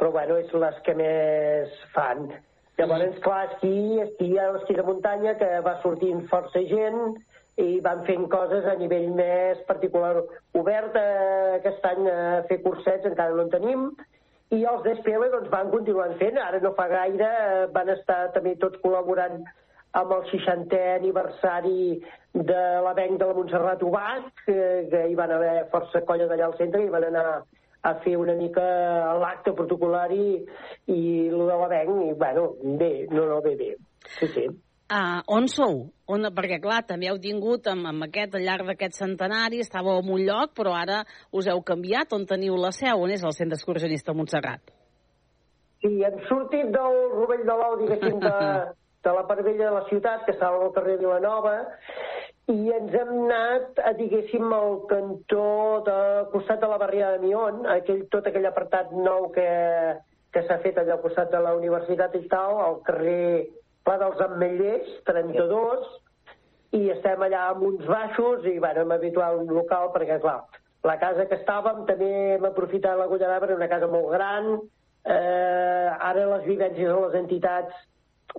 [0.00, 2.30] però bueno, és les que més fan.
[2.78, 7.14] Llavors, clar, esquí, esquí a l'esquí de muntanya, que va sortint força gent,
[7.62, 10.16] i van fent coses a nivell més particular
[10.58, 10.96] obert.
[10.98, 12.16] Eh, aquest any a
[12.48, 13.86] fer cursets encara no en tenim,
[14.54, 16.38] i els d'SPL doncs, van continuant fent.
[16.38, 19.44] Ara no fa gaire eh, van estar també tots col·laborant
[19.94, 22.00] amb el 60è aniversari
[22.34, 24.56] de l'avenc de la Montserrat Ubach, que,
[24.90, 27.28] que hi van haver força colla d'allà al centre i van anar
[27.84, 28.62] a fer una mica
[29.20, 30.26] l'acte protocolari
[30.88, 32.46] i el de l'avenc, i bueno,
[32.80, 33.74] bé, no, no, bé, bé.
[34.18, 34.46] Sí, sí.
[34.84, 35.78] Uh, on sou?
[36.12, 40.10] On, perquè, clar, també heu tingut amb, amb aquest, al llarg d'aquest centenari, estàveu en
[40.16, 42.12] un lloc, però ara us heu canviat.
[42.16, 43.04] On teniu la seu?
[43.04, 44.74] On és el centre excursionista Montserrat?
[45.84, 48.36] Sí, hem sortit del Rovell de l'Ou, diguéssim, de,
[49.08, 51.56] de la part vella de la ciutat, que estava al carrer Vilanova,
[52.52, 55.44] i ens hem anat, a, diguéssim, al cantó
[55.86, 55.98] de
[56.32, 59.46] costat de la barriada de Mion, aquell, tot aquell apartat nou que,
[60.34, 63.46] que s'ha fet allà al costat de la universitat i tal, al carrer
[63.84, 65.88] Pla dels Ametllers, 32,
[66.76, 70.38] i estem allà amb uns baixos i bueno, hem habituat un local perquè, clar,
[70.84, 74.50] la casa que estàvem també hem aprofitat la Gulla d'Arbre, una casa molt gran,
[75.04, 77.84] eh, ara les vivències de les entitats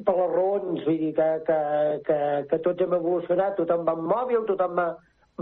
[0.04, 1.60] per les raons, vull dir que, que,
[2.08, 4.88] que, que tots hem evolucionat, tothom va amb mòbil, tothom va,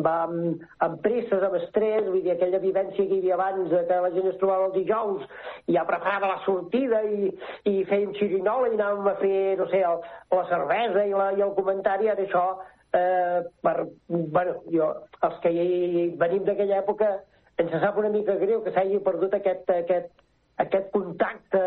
[0.06, 4.00] va amb, amb presses, amb estrès, vull dir, aquella vivència que hi havia abans, que
[4.06, 5.26] la gent es trobava el dijous
[5.68, 7.32] i ja preparava la sortida i,
[7.70, 10.06] i fèiem xirinola i anàvem a fer, no sé, el,
[10.38, 12.46] la cervesa i, la, i el comentari, ara això,
[12.94, 13.76] eh, per,
[14.10, 14.90] bueno, jo,
[15.26, 17.16] els que hi, venim d'aquella època,
[17.62, 20.14] ens sap una mica greu que s'hagi perdut aquest, aquest,
[20.62, 21.63] aquest contacte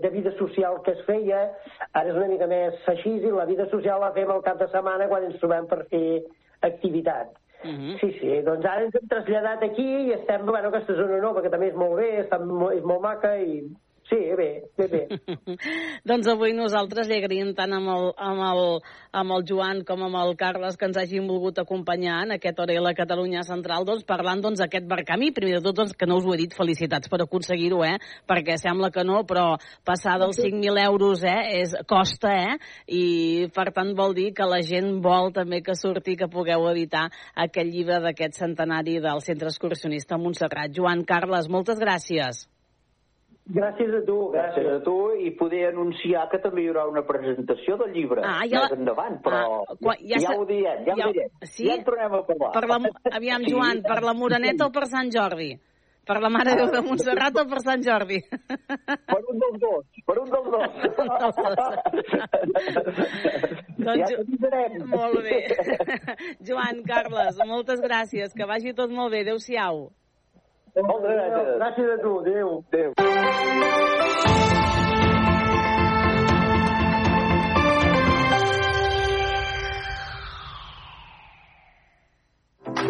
[0.00, 1.42] de vida social que es feia,
[1.92, 4.68] ara és una mica més així i la vida social la fem al cap de
[4.72, 6.22] setmana quan ens trobem per fer
[6.62, 7.32] activitat.
[7.62, 7.90] Uh mhm.
[7.90, 8.00] -huh.
[8.00, 11.50] Sí, sí, doncs ara ens hem traslladat aquí i estem, bueno, aquesta zona nova, que
[11.50, 12.38] també és molt bé, està,
[12.76, 13.62] és molt maca i
[14.12, 15.36] Sí, bé, bé, bé.
[16.10, 18.60] doncs avui nosaltres li agraïm tant amb el, amb, el,
[19.16, 22.76] amb el Joan com amb el Carles que ens hagin volgut acompanyar en aquest hora
[22.76, 25.30] a la Catalunya Central, doncs parlant doncs d'aquest barcamí.
[25.32, 27.96] Primer de tot, doncs, que no us ho he dit, felicitats per aconseguir-ho, eh?
[28.28, 29.46] Perquè sembla que no, però
[29.88, 31.62] passar dels 5.000 euros, eh?
[31.62, 32.60] És, costa, eh?
[32.92, 37.08] I per tant vol dir que la gent vol també que surti, que pugueu editar
[37.48, 40.76] aquest llibre d'aquest centenari del Centre Excursionista Montserrat.
[40.76, 42.44] Joan, Carles, moltes gràcies.
[43.50, 44.16] Gràcies a tu.
[44.30, 48.44] Gràcies a tu i poder anunciar que també hi haurà una presentació del llibre ah,
[48.46, 48.62] ja...
[48.62, 51.32] més endavant, però ah, quan, ja, ja ho diem, ja, ja ho direm.
[51.42, 51.66] Sí?
[51.66, 52.52] Ja en tornem a parlar.
[52.54, 52.78] Per la,
[53.18, 53.88] aviam, Joan, sí.
[53.88, 55.50] per la Moreneta o per Sant Jordi?
[56.06, 58.18] Per la Mare Déu de Montserrat o per Sant Jordi?
[58.22, 60.70] Per un dels dos, per un dels dos.
[63.82, 64.78] doncs, ja t'avisarem.
[64.90, 65.38] Molt bé.
[66.46, 69.22] Joan, Carles, moltes gràcies, que vagi tot molt bé.
[69.26, 69.90] Adéu-siau.
[70.80, 71.56] Moltes gràcies.
[71.58, 72.18] Gràcies a tu.
[72.20, 72.62] Adéu.
[72.72, 74.60] Adéu.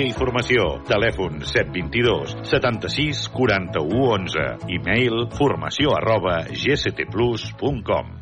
[0.00, 0.78] i Formació.
[0.88, 4.48] Telèfon 722 76 41 11.
[4.78, 8.21] E-mail formació arroba gctplus.com.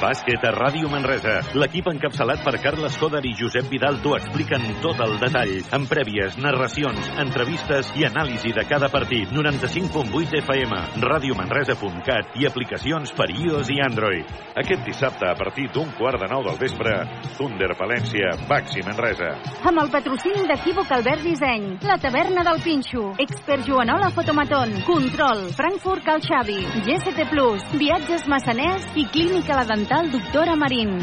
[0.00, 1.34] Bàsquet a Ràdio Manresa.
[1.60, 6.38] L'equip encapçalat per Carles Coder i Josep Vidal t'ho expliquen tot el detall, amb prèvies,
[6.40, 9.28] narracions, entrevistes i anàlisi de cada partit.
[9.36, 14.32] 95.8 FM, radiomanresa.cat i aplicacions per iOS i Android.
[14.62, 16.96] Aquest dissabte, a partir d'un quart de nou del vespre,
[17.36, 19.34] Thunder Palència, Baxi Manresa.
[19.68, 26.08] Amb el patrocini d'Equívoc Albert Disseny, la taverna del Pinxo, Expert Joanola Fotomaton, Control, Frankfurt
[26.08, 26.58] Cal Xavi,
[26.88, 31.02] GST Plus, Viatges Massaners i Clínica La Dental Doctora Marín.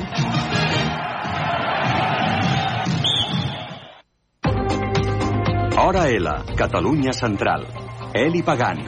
[5.78, 7.68] Hora L, Catalunya Central.
[8.14, 8.80] Eli Pagant.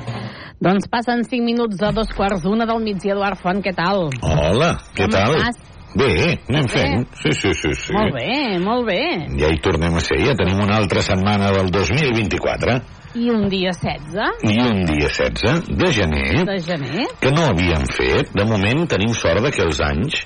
[0.59, 3.13] Doncs passen 5 minuts de dos quarts d'una del migdia.
[3.13, 4.07] Eduard Font, què tal?
[4.23, 5.35] Hola, què Com tal?
[5.35, 5.59] estàs?
[5.99, 6.09] Bé,
[6.47, 6.71] anem Bé.
[6.73, 7.05] fent.
[7.19, 7.93] Sí, sí, sí, sí.
[7.93, 9.01] Molt bé, molt bé.
[9.39, 12.79] Ja hi tornem a ser, ja tenim una altra setmana del 2024
[13.17, 17.07] I un dia 16 i un dia 16 de gener de gener.
[17.19, 18.29] que no havíem fet.
[18.37, 20.23] De moment tenim sort de que els anys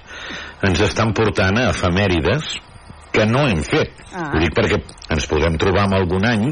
[0.64, 2.58] ens estan portant a efemèrides
[3.14, 3.94] que no hem fet.
[4.12, 4.32] Ah.
[4.34, 4.80] Ho dic perquè
[5.14, 6.48] ens podem trobar amb algun any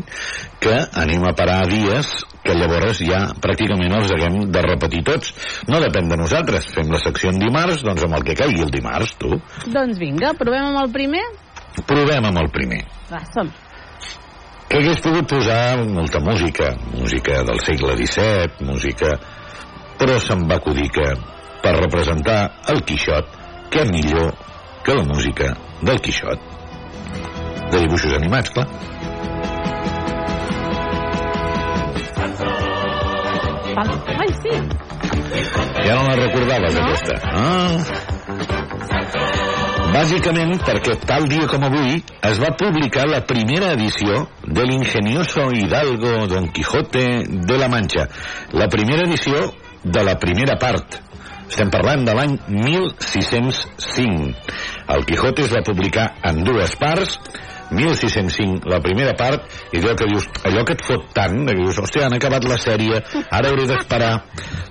[0.61, 2.11] que anem a parar a dies
[2.45, 5.33] que llavors ja pràcticament els haguem de repetir tots.
[5.69, 6.69] No depèn de nosaltres.
[6.75, 9.41] Fem la secció en dimarts, doncs amb el que caigui el dimarts, tu.
[9.67, 11.25] Doncs vinga, provem amb el primer?
[11.87, 12.81] Provem amb el primer.
[13.11, 13.51] Va, som.
[14.71, 19.09] Que hagués pogut posar molta música, música del segle XVII, música...
[19.99, 21.03] Però se'm va acudir que
[21.61, 22.37] per representar
[22.73, 23.35] el Quixot,
[23.69, 24.31] què millor
[24.81, 25.51] que la música
[25.83, 26.47] del Quixot.
[27.69, 28.65] De dibuixos animats, clar.
[34.21, 34.55] Ai, sí.
[35.85, 36.81] Ja no la recordaves, No.
[36.87, 37.19] aquesta.
[37.23, 38.70] Ah.
[39.91, 46.27] Bàsicament perquè tal dia com avui es va publicar la primera edició de l'ingenioso Hidalgo
[46.31, 48.05] Don Quijote de la Mancha.
[48.55, 49.49] La primera edició
[49.83, 50.95] de la primera part.
[51.49, 54.31] Estem parlant de l'any 1605.
[54.95, 57.19] El Quijote es va publicar en dues parts,
[57.71, 61.79] 1605 la primera part, i allò que dius, allò que et fot tant, que dius,
[61.79, 64.13] hòstia, han acabat la sèrie, ara hauré d'esperar.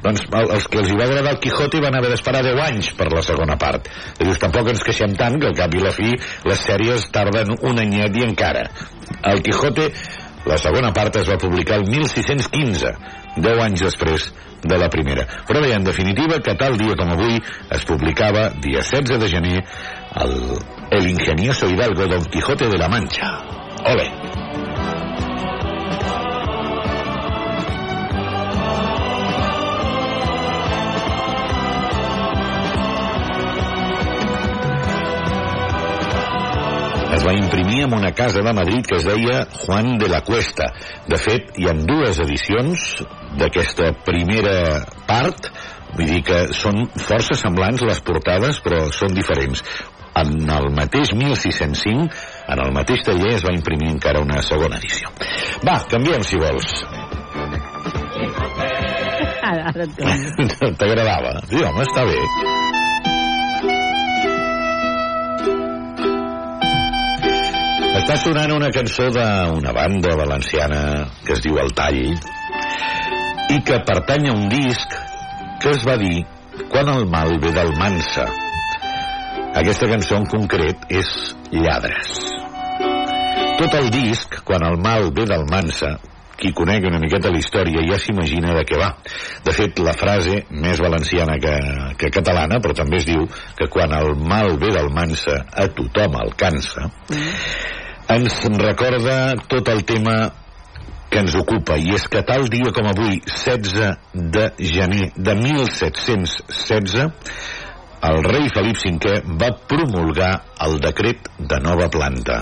[0.03, 2.93] Doncs el- els que els hi va agradar el Quijote van haver d'esperar 10 anys
[2.95, 3.89] per la segona part.
[4.21, 7.57] I dius, tampoc ens queixem tant, que al cap i la fi les sèries tarden
[7.63, 8.69] un anyet i encara.
[9.25, 9.91] El Quijote,
[10.47, 12.95] la segona part es va publicar el 1615,
[13.37, 14.33] 10 anys després
[14.63, 15.27] de la primera.
[15.49, 17.39] Però bé, en definitiva, que tal dia com avui
[17.71, 19.65] es publicava, dia 16 de gener,
[20.17, 20.59] el,
[20.91, 23.43] el ingenioso Hidalgo Don Quijote de la Mancha.
[23.87, 24.31] Ole!
[37.21, 40.71] es va imprimir en una casa de Madrid que es deia Juan de la Cuesta.
[41.07, 43.03] De fet, hi han dues edicions
[43.37, 45.51] d'aquesta primera part,
[45.99, 49.61] vull dir que són força semblants les portades, però són diferents.
[50.19, 52.09] En el mateix 1605,
[52.51, 55.13] en el mateix taller, es va imprimir encara una segona edició.
[55.67, 56.73] Va, canviem, si vols.
[59.51, 59.87] Ara, ara.
[60.81, 61.37] T'agradava?
[61.47, 62.19] Sí, home, està bé.
[68.01, 70.83] Està sonant una cançó d'una banda valenciana
[71.23, 72.01] que es diu El Tall
[73.55, 74.95] i que pertany a un disc
[75.63, 76.25] que es va dir
[76.71, 78.27] Quan el mal ve del Mansa.
[79.51, 81.09] Aquesta cançó en concret és
[81.51, 82.13] Lladres.
[83.59, 85.97] Tot el disc, Quan el mal ve del Mansa,
[86.41, 88.95] qui conegui una miqueta la història ja s'imagina de què va.
[89.45, 91.55] De fet, la frase més valenciana que,
[92.01, 93.27] que catalana, però també es diu
[93.59, 96.89] que quan el mal ve del Mansa a tothom alcança,
[98.11, 99.19] ens recorda
[99.51, 100.17] tot el tema
[101.11, 107.11] que ens ocupa, i és que tal dia com avui, 16 de gener de 1716,
[108.09, 110.33] el rei Felip V va promulgar
[110.67, 112.37] el decret de nova planta.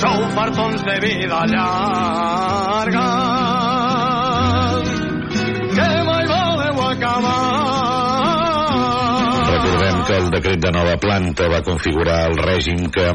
[0.00, 3.05] Sou fartons de vida llarga
[10.06, 13.06] que el decret de nova planta va configurar el règim que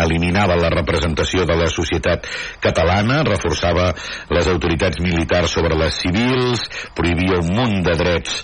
[0.00, 2.24] eliminava la representació de la societat
[2.64, 3.90] catalana, reforçava
[4.32, 6.64] les autoritats militars sobre les civils,
[6.96, 8.40] prohibia un munt de drets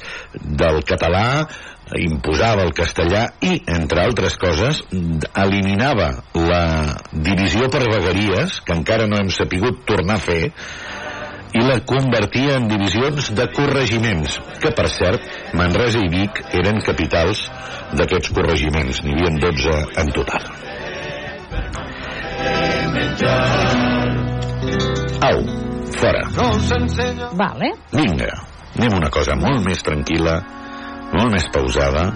[0.62, 1.46] del català,
[1.98, 6.64] imposava el castellà i, entre altres coses, eliminava la
[7.12, 10.42] divisió per vegueries, que encara no hem sapigut tornar a fer,
[11.52, 15.26] i la convertia en divisions de corregiments, que per cert,
[15.58, 17.44] Manresa i Vic eren capitals
[17.98, 20.48] d'aquests corregiments, n'hi havia 12 en total.
[25.22, 25.44] Au,
[26.00, 26.24] fora.
[27.38, 27.72] Vale.
[27.92, 28.32] Vinga,
[28.78, 30.38] anem una cosa molt més tranquil·la,
[31.12, 32.08] molt més pausada.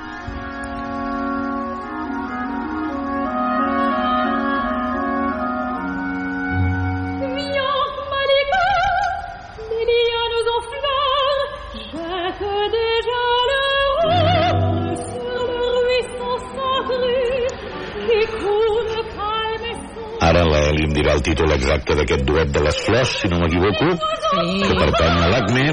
[20.67, 23.87] Ara l'Eli em dirà el títol exacte d'aquest duet de les flors, si no m'equivoco,
[23.95, 24.63] Sí.
[24.67, 25.67] que pertany a l'ACME,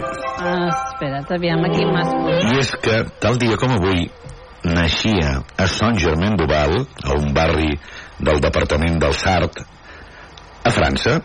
[0.43, 2.09] Ah, espera't, aviam aquí m'has...
[2.51, 4.09] i és que, tal dia com avui,
[4.63, 7.79] naixia a Saint-Germain-du-Val, a un barri
[8.19, 9.61] del departament del Sart,
[10.63, 11.21] a França,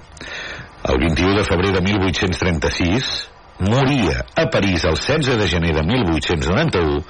[0.89, 3.29] el 21 de febrer de 1836,
[3.61, 7.05] moria a París el 16 de gener de 1891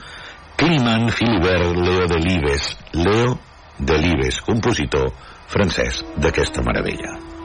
[0.56, 3.38] Clement Philibert Leo Delibes, Leo
[3.78, 5.12] Delibes, compositor
[5.48, 7.37] francès d'aquesta meravella.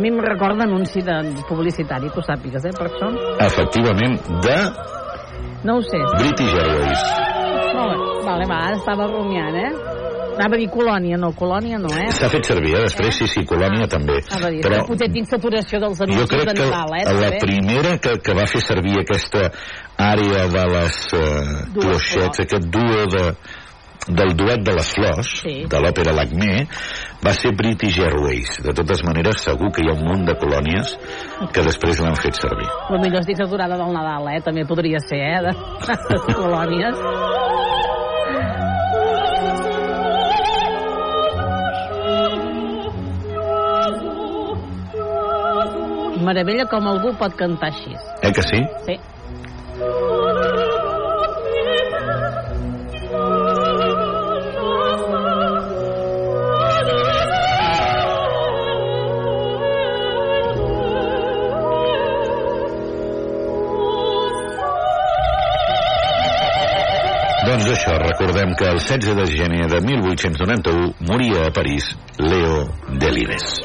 [0.00, 3.12] Mi em recorda anunci de publicitari, que ho sàpigues, eh, per això.
[3.46, 4.58] Efectivament, de
[5.62, 5.98] No ho sé.
[6.16, 7.02] British Airways.
[7.76, 8.10] Molt bé.
[8.24, 9.72] Vale, va, ara estava rumiant, eh?
[10.40, 12.06] Anava a dir colònia, no, colònia no, eh?
[12.16, 12.84] S'ha fet servir, eh?
[12.86, 14.20] després sí, sí, Colònia també.
[14.30, 14.86] Anava a dir, Però Però...
[14.88, 17.02] potser tinc saturació dels jo anuncis crec de que Nadal, eh?
[17.04, 17.40] la també.
[17.44, 19.42] primera que, que va fer servir aquesta
[20.00, 23.26] àrea de les eh, aquest duo de,
[24.16, 25.64] del duet de les flors, Sí.
[25.70, 26.66] de l'òpera Lacmé,
[27.24, 28.62] va ser British Airways.
[28.64, 30.96] De totes maneres, segur que hi ha un munt de colònies
[31.52, 32.68] que després l'han fet servir.
[32.90, 34.40] La millor estic saturada del Nadal, eh?
[34.44, 35.40] També podria ser, eh?
[35.46, 35.52] De,
[36.28, 36.96] de colònies.
[46.20, 47.94] Meravella com algú pot cantar així.
[48.22, 48.60] Eh que sí?
[48.86, 48.96] Sí.
[68.20, 71.84] Recordem que el 16 de gener de 1891 moria a París
[72.18, 72.68] Leo
[72.98, 73.56] Delibes.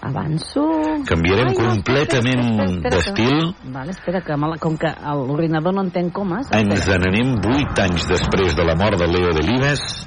[0.00, 0.62] Avanço.
[1.06, 3.54] Canviarem Ai, completament d'estil.
[3.54, 6.46] que- Vale, espera, que la- com que l'ordinador no entén comes...
[6.52, 10.06] Ens n'anem 8 anys després de la mort de Leo Delibes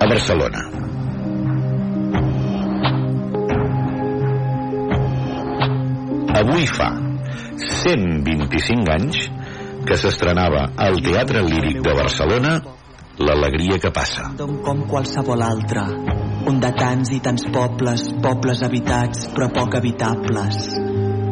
[0.00, 0.60] a Barcelona.
[6.38, 6.88] Avui fa
[7.56, 9.28] 125 anys
[9.88, 12.58] que s'estrenava al Teatre Líric de Barcelona
[13.18, 14.28] L'alegria que passa.
[14.38, 15.82] Com qualsevol altre.
[16.46, 20.58] Un de tants i tants pobles, pobles habitats però poc habitables.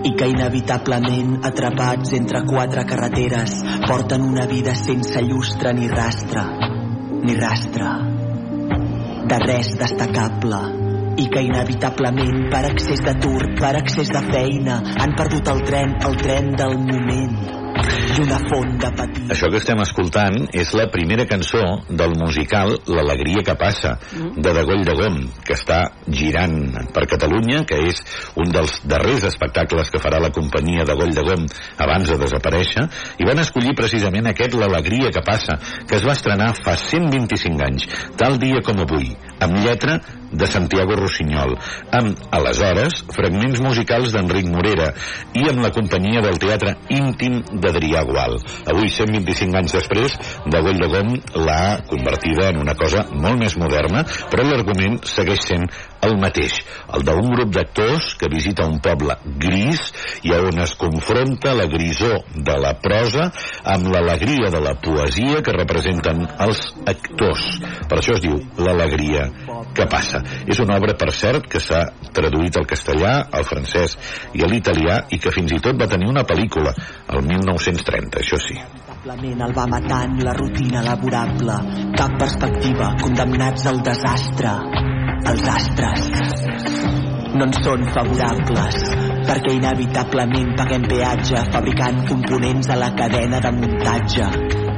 [0.06, 3.54] I que inevitablement, atrapats entre quatre carreteres,
[3.86, 6.42] porten una vida sense llustre ni rastre.
[7.22, 7.92] Ni rastre.
[9.30, 10.62] De res destacable.
[11.22, 16.18] I que inevitablement, per excés d'atur, per excés de feina, han perdut el tren, el
[16.24, 17.55] tren del moment.
[18.16, 19.26] I una font de patir.
[19.34, 23.96] Això que estem escoltant és la primera cançó del musical L'alegria que passa,
[24.36, 25.16] de Degoll de Gom,
[25.46, 25.80] que està
[26.12, 26.58] girant
[26.94, 28.02] per Catalunya, que és
[28.36, 31.46] un dels darrers espectacles que farà la companyia de Goll de Gom
[31.82, 32.86] abans de desaparèixer,
[33.18, 35.58] i van escollir precisament aquest L'alegria que passa,
[35.88, 37.88] que es va estrenar fa 125 anys,
[38.20, 39.10] tal dia com avui,
[39.40, 39.98] amb lletra
[40.32, 41.54] de Santiago Rossinyol,
[41.94, 44.90] amb, aleshores, fragments musicals d'Enric Morera
[45.38, 48.36] i amb la companyia del teatre íntim d'Adrià Gual.
[48.68, 50.16] Avui, 125 anys després,
[50.46, 51.12] de de Gom
[51.46, 55.66] l'ha convertida en una cosa molt més moderna, però l'argument segueix sent
[56.06, 56.54] el mateix,
[56.94, 59.82] el d'un grup d'actors que visita un poble gris
[60.26, 63.30] i on es confronta la grisó de la prosa
[63.74, 67.46] amb l'alegria de la poesia que representen els actors.
[67.88, 69.26] Per això es diu l'alegria
[69.76, 70.22] que passa.
[70.46, 71.84] És una obra, per cert, que s'ha
[72.16, 73.96] traduït al castellà, al francès
[74.36, 76.74] i a l'italià i que fins i tot va tenir una pel·lícula,
[77.12, 78.60] el 1930, això sí.
[79.06, 81.56] Simplement el va matant la rutina laborable.
[81.94, 84.54] Cap perspectiva, condemnats al desastre.
[85.30, 86.08] Els astres
[87.36, 88.80] no ens són favorables
[89.28, 94.26] perquè inevitablement paguem peatge fabricant components a la cadena de muntatge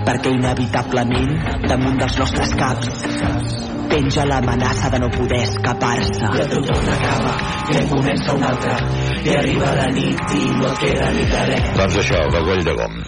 [0.05, 6.29] perquè inevitablement damunt dels nostres caps penja l'amenaça de no poder escapar-se.
[6.29, 7.33] I tot torna acaba,
[7.73, 8.77] i en comença un altre,
[9.25, 11.71] i arriba la nit i no queda ni de res.
[11.79, 13.01] Doncs això, de Goll de Gom.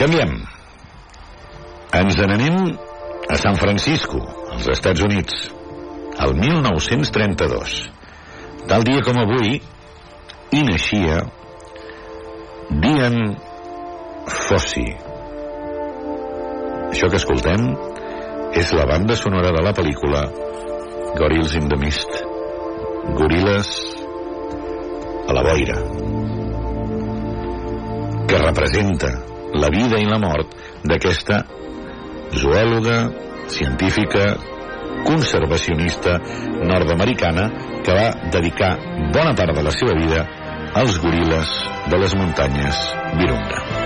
[0.00, 0.30] Canviem.
[1.92, 2.54] Ens n'anem
[3.28, 4.16] a San Francisco,
[4.48, 5.50] als Estats Units,
[6.24, 7.74] el 1932.
[8.70, 9.58] Tal dia com avui,
[10.56, 11.18] hi naixia
[12.80, 13.18] Dian
[14.24, 14.88] Fossey.
[16.88, 17.68] Això que escoltem
[18.56, 20.22] és la banda sonora de la pel·lícula
[21.20, 22.22] Gorils in the Mist.
[23.20, 23.74] Goril·les
[25.28, 25.76] a la boira.
[28.30, 29.12] Que representa
[29.54, 31.42] la vida i la mort d'aquesta
[32.36, 33.10] zoòloga,
[33.50, 34.36] científica,
[35.04, 36.18] conservacionista
[36.62, 37.48] nord-americana
[37.84, 38.76] que va dedicar
[39.14, 40.24] bona part de la seva vida
[40.74, 42.88] als goril·les de les muntanyes
[43.18, 43.79] Virunga.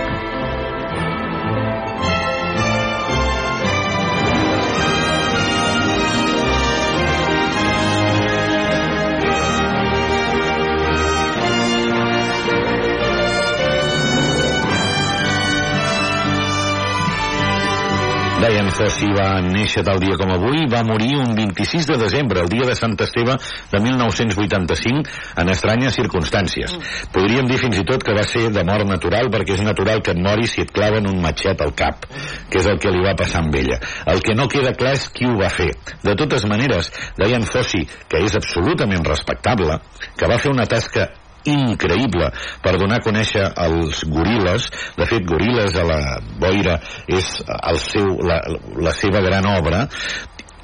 [18.75, 22.65] Fossey va néixer tal dia com avui, va morir un 26 de desembre, el dia
[22.67, 23.37] de Sant Esteve
[23.71, 26.75] de 1985, en estranyes circumstàncies.
[27.15, 30.11] Podríem dir fins i tot que va ser de mort natural, perquè és natural que
[30.11, 32.03] et moris si et claven un matxet al cap,
[32.51, 33.79] que és el que li va passar amb ella.
[34.11, 35.71] El que no queda clar és qui ho va fer.
[36.03, 39.79] De totes maneres, Diane Fossey, que és absolutament respectable,
[40.19, 41.13] que va fer una tasca
[41.51, 42.29] increïble
[42.63, 44.67] per donar a conèixer els goril·les.
[44.97, 46.01] De fet, Goril·les a la
[46.41, 48.41] boira és el seu, la,
[48.81, 49.85] la seva gran obra.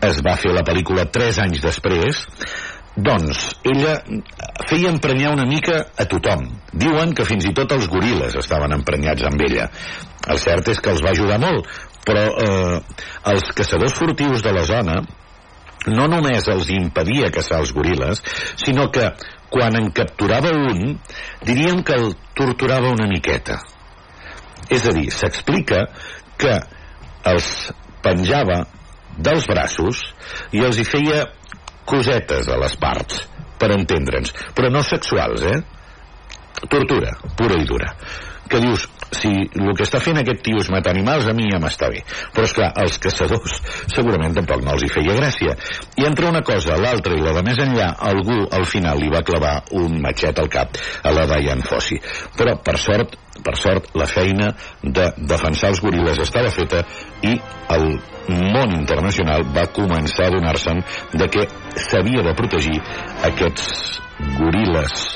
[0.01, 2.25] Es va fer la pel·lícula tres anys després.
[2.91, 3.95] Doncs, ella
[4.67, 6.43] feia emprenyar una mica a tothom.
[6.75, 9.69] Diuen que fins i tot els goril·les estaven emprenyats amb ella.
[10.27, 11.69] El cert és que els va ajudar molt,
[12.05, 12.77] però eh,
[13.31, 14.99] els caçadors furtius de la zona
[15.89, 18.21] no només els impedia caçar els goril·les,
[18.59, 19.07] sinó que
[19.51, 20.95] quan en capturava un,
[21.43, 23.59] diríem que el torturava una miqueta.
[24.71, 25.83] És a dir, s'explica
[26.39, 26.53] que
[27.27, 27.49] els
[28.01, 28.63] penjava
[29.17, 30.01] dels braços
[30.55, 31.25] i els hi feia
[31.85, 33.25] cosetes a les parts,
[33.59, 35.59] per entendre'ns, però no sexuals, eh?
[36.71, 37.91] Tortura, pura i dura.
[38.49, 41.59] Que dius, si el que està fent aquest tio és matar animals, a mi ja
[41.61, 42.03] m'està bé.
[42.33, 43.57] Però, és clar els caçadors
[43.93, 45.55] segurament tampoc no els hi feia gràcia.
[45.99, 49.25] I entre una cosa, l'altra i la de més enllà, algú al final li va
[49.27, 51.99] clavar un matxet al cap a la Diane Fossey.
[52.37, 54.51] Però, per sort, per sort, la feina
[54.81, 56.83] de defensar els goril·les estava feta
[57.27, 57.35] i
[57.75, 57.87] el
[58.31, 60.83] món internacional va començar a donar-se'n
[61.17, 61.47] de que
[61.87, 62.77] s'havia de protegir
[63.31, 64.01] aquests
[64.37, 65.07] goril·les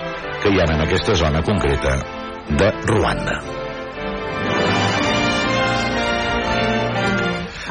[0.42, 2.00] que hi ha en aquesta zona concreta
[2.50, 3.55] de Ruanda.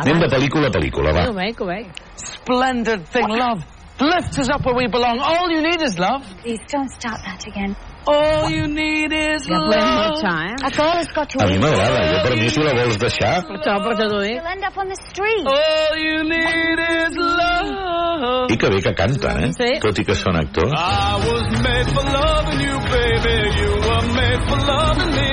[0.05, 1.25] Anem de pel·lícula a pel·lícula, va.
[1.29, 1.79] Que bé, que bé.
[2.21, 3.65] Splendid thing, love.
[4.01, 5.21] Lift us up where we belong.
[5.23, 6.23] All you need is love.
[6.43, 7.77] Please don't start that again.
[8.07, 9.81] All you need is Ja love.
[9.81, 10.67] marxar, eh?
[10.67, 13.39] A girl has got to A mi m'agrada, jo per mi si la vols deixar...
[13.49, 14.35] Per això, per això t'ho dic.
[14.35, 15.47] You'll end up on the street.
[15.49, 18.51] All you need is love.
[18.53, 19.51] I que bé que canten, eh?
[19.57, 19.71] Sí.
[19.81, 20.75] Tot i que són actors.
[20.77, 23.37] I was made for loving you, baby.
[23.63, 25.33] You were made for loving me.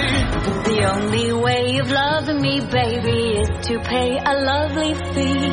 [0.66, 5.50] The only way of loving me, baby, is to pay a lovely fee.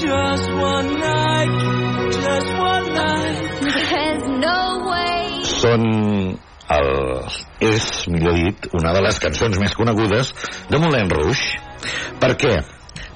[0.00, 1.52] Just one night,
[2.12, 3.36] just one night.
[3.60, 5.42] There's no way.
[5.44, 5.84] Són
[6.76, 6.90] el,
[7.60, 10.32] és, millor dit, una de les cançons més conegudes
[10.70, 11.60] de Moulin Rouge.
[12.20, 12.56] Per què?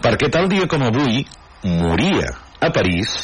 [0.05, 1.24] Perquè tal dia com avui
[1.64, 2.30] moria
[2.61, 3.16] a París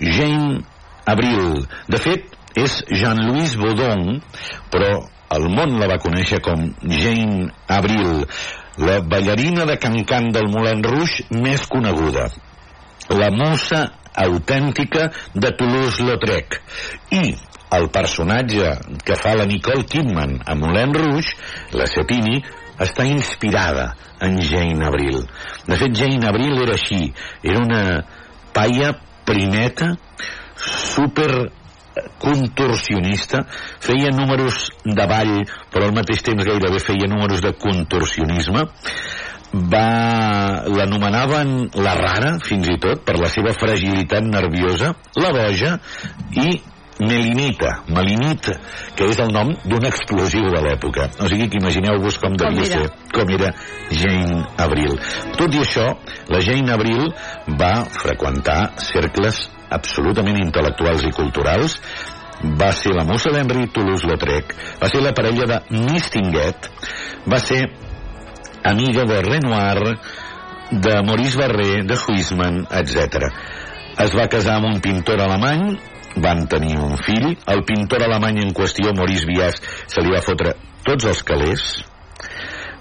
[0.00, 0.62] Jane
[1.08, 1.64] Avril.
[1.88, 4.20] De fet, és Jean-Louis Baudon,
[4.70, 5.00] però
[5.32, 8.24] el món la va conèixer com Jane Avril,
[8.84, 12.28] la ballarina de Cancan del Moulin Rouge més coneguda.
[13.10, 16.60] La musa autèntica de Toulouse-Lautrec.
[17.14, 17.34] I
[17.74, 18.70] el personatge
[19.04, 21.34] que fa la Nicole Kidman a Moulin Rouge,
[21.74, 22.38] la Setini,
[22.78, 25.22] està inspirada en Jane Avril.
[25.66, 27.10] De fet, Jane Avril era així.
[27.42, 27.82] Era una
[28.54, 28.92] paia
[29.26, 29.94] primeta,
[30.56, 31.50] super
[32.18, 33.44] contorsionista,
[33.80, 35.36] feia números de ball,
[35.72, 38.66] però al mateix temps gairebé feia números de contorsionisme,
[39.54, 45.76] va l'anomenaven la rara, fins i tot, per la seva fragilitat nerviosa, la boja
[46.34, 46.48] i
[46.94, 48.54] Melinita, Melinita,
[48.94, 51.08] que és el nom d'un explosiu de l'època.
[51.18, 52.84] O sigui que imagineu-vos com devia Com ser,
[53.14, 53.50] com era
[53.90, 54.94] Jane Avril.
[55.34, 55.88] Tot i això,
[56.30, 57.10] la Jane Avril
[57.58, 61.78] va freqüentar cercles absolutament intel·lectuals i culturals,
[62.60, 64.52] va ser la musa d'Henry Toulouse-Lautrec,
[64.82, 66.68] va ser la parella de Mistinguet,
[67.30, 67.62] va ser
[68.64, 69.94] amiga de Renoir,
[70.70, 73.30] de Maurice Barré, de Huisman, etc.
[74.00, 75.76] Es va casar amb un pintor alemany,
[76.24, 80.54] van tenir un fill, el pintor alemany en qüestió, Maurice Bias, se li va fotre
[80.84, 81.64] tots els calés,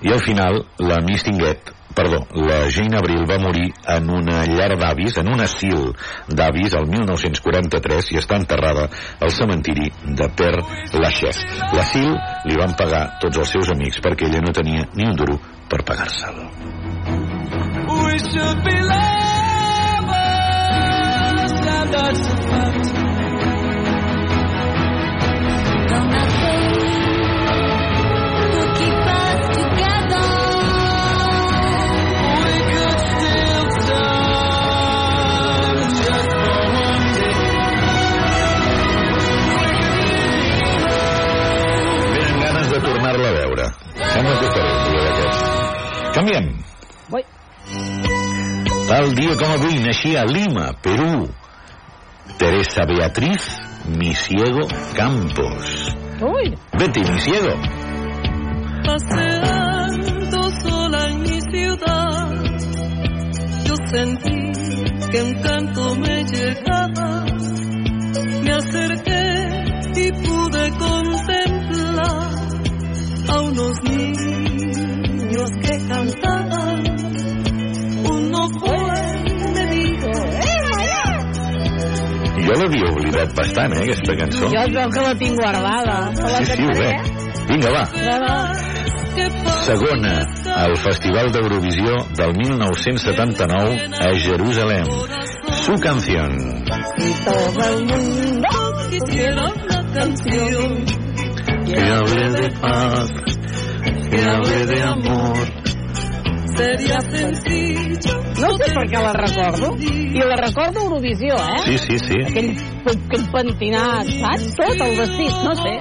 [0.04, 5.18] i al final la Mistinguet perdó, la Jane Avril va morir en una llar d'avis,
[5.22, 5.94] en un asil
[6.28, 8.90] d'avis el 1943 i està enterrada
[9.20, 10.64] al cementiri de Père
[11.00, 11.46] Lachaise.
[11.74, 12.14] L'asil
[12.50, 15.40] li van pagar tots els seus amics perquè ella no tenia ni un duro
[15.70, 16.44] per pagar-se'l.
[17.84, 19.34] We should be lovers,
[46.14, 46.54] Canviem.
[47.12, 47.24] Ui.
[48.88, 51.28] Tal dia com avui naixia a Lima, Perú,
[52.38, 53.58] Teresa Beatriz
[53.88, 55.90] Misiego Campos.
[56.22, 56.54] Ui.
[56.78, 57.58] Betty Misiego.
[58.86, 62.30] Paseando sola en mi ciudad,
[63.66, 67.26] yo sentí que un canto me llegaba.
[68.44, 69.64] Me acerqué
[69.96, 71.33] y pude contemplar
[82.64, 84.50] l'havia oblidat bastant, eh, aquesta cançó.
[84.52, 85.98] Jo es veu que la tinc guardada.
[86.16, 87.02] La Sí, sí, ho veig.
[87.50, 87.84] Vinga, va.
[89.64, 90.14] Segona
[90.56, 94.86] al Festival d'Eurovisió del 1979 a Jerusalem.
[95.66, 96.64] Su canción.
[96.98, 98.50] Y todo el mundo
[98.90, 100.86] quisiera una canción
[101.66, 103.12] Que hable de paz,
[104.10, 105.63] que hable de amor.
[106.56, 108.24] Sería sencillo.
[108.42, 109.76] No sé per què la recordo.
[109.80, 111.62] I la recordo a Eurovisió, eh?
[111.66, 112.22] Sí, sí, sí.
[112.28, 112.52] Aquell,
[112.94, 114.50] aquell pentinat, saps?
[114.60, 115.74] Tot el vestit, no sé.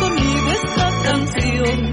[0.00, 1.92] conmigo esta canción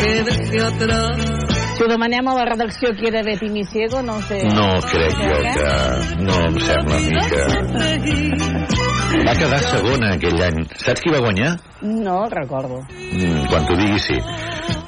[0.00, 1.44] que deje atrás.
[1.76, 4.44] Si ho demanem a la redacció qui era Betty Misiego, no ho sé.
[4.44, 6.22] No crec jo que...
[6.22, 8.93] No em sembla a mi que...
[9.24, 10.64] Va quedar segona aquell any.
[10.80, 11.52] Saps qui va guanyar?
[11.84, 12.80] No recordo.
[12.90, 14.16] Mm, quan t'ho digui, sí.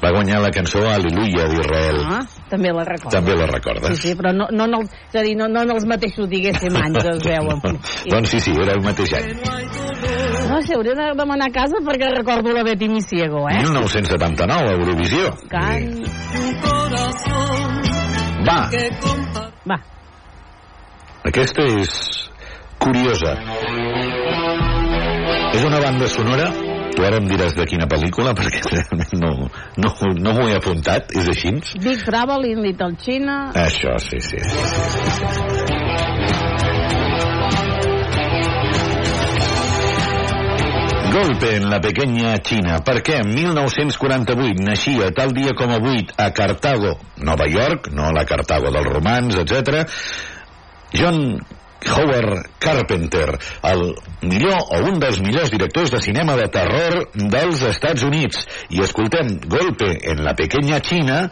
[0.01, 1.99] Va guanyar la cançó Aleluia d'Israel.
[2.05, 3.13] Ah, també la recordo.
[3.15, 3.99] També la Sí, recordes?
[4.01, 6.75] sí, però no, no, en el, és a dir, no, no en els mateixos, diguéssim,
[6.75, 7.61] anys es veuen.
[8.11, 9.31] Doncs sí, sí, era el mateix any.
[10.49, 13.61] No sé, hauria de demanar a casa perquè recordo la Betty Misiego, eh?
[13.63, 15.33] 1979, a Eurovisió.
[15.49, 16.03] Can...
[18.47, 18.69] Va,
[19.67, 19.77] Va,
[21.27, 22.26] aquesta és
[22.79, 23.35] curiosa.
[25.53, 26.51] És una banda sonora
[26.97, 29.31] tu ara em diràs de quina pel·lícula perquè realment no,
[29.77, 31.53] no, no m'ho he apuntat és així?
[31.83, 33.37] Big Trouble in Little China.
[33.67, 35.67] Això, sí, sí, sí, sí, sí.
[41.17, 42.81] Golpe en la pequeña China.
[42.85, 43.21] Per què?
[43.23, 48.89] En 1948 naixia tal dia com avui a Cartago, Nova York, no la Cartago dels
[48.89, 49.85] romans, etc.
[50.93, 51.39] John
[51.85, 53.37] Howard Carpenter,
[53.69, 53.83] el
[54.23, 58.47] millor o un dels millors directors de cinema de terror dels Estats Units.
[58.73, 61.27] I escoltem Golpe en la pequeña China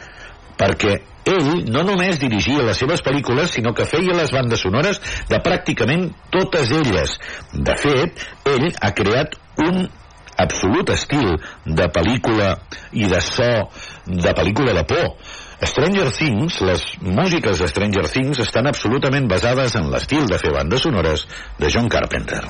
[0.56, 5.42] perquè ell no només dirigia les seves pel·lícules, sinó que feia les bandes sonores de
[5.44, 7.18] pràcticament totes elles.
[7.54, 9.88] De fet, ell ha creat un
[10.38, 11.34] absolut estil
[11.66, 12.52] de pel·lícula
[12.94, 13.50] i de so
[14.06, 15.10] de pel·lícula de por.
[15.64, 20.84] Stranger Things, les músiques de Stranger Things estan absolutament basades en l'estil de fer bandes
[20.84, 21.28] sonores
[21.60, 22.44] de John Carpenter.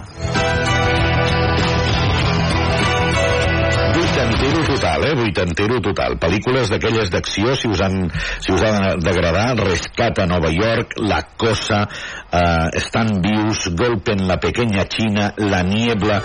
[3.95, 5.13] Vuitantero total, eh?
[5.15, 6.17] Vuitantero total.
[6.19, 8.09] Pel·lícules d'aquelles d'acció, si us han,
[8.43, 11.85] si us ha d'agradar, Rescata Nova York, La Cosa,
[12.31, 16.21] eh, Estan vius, Golpe en la pequeña China, La Niebla...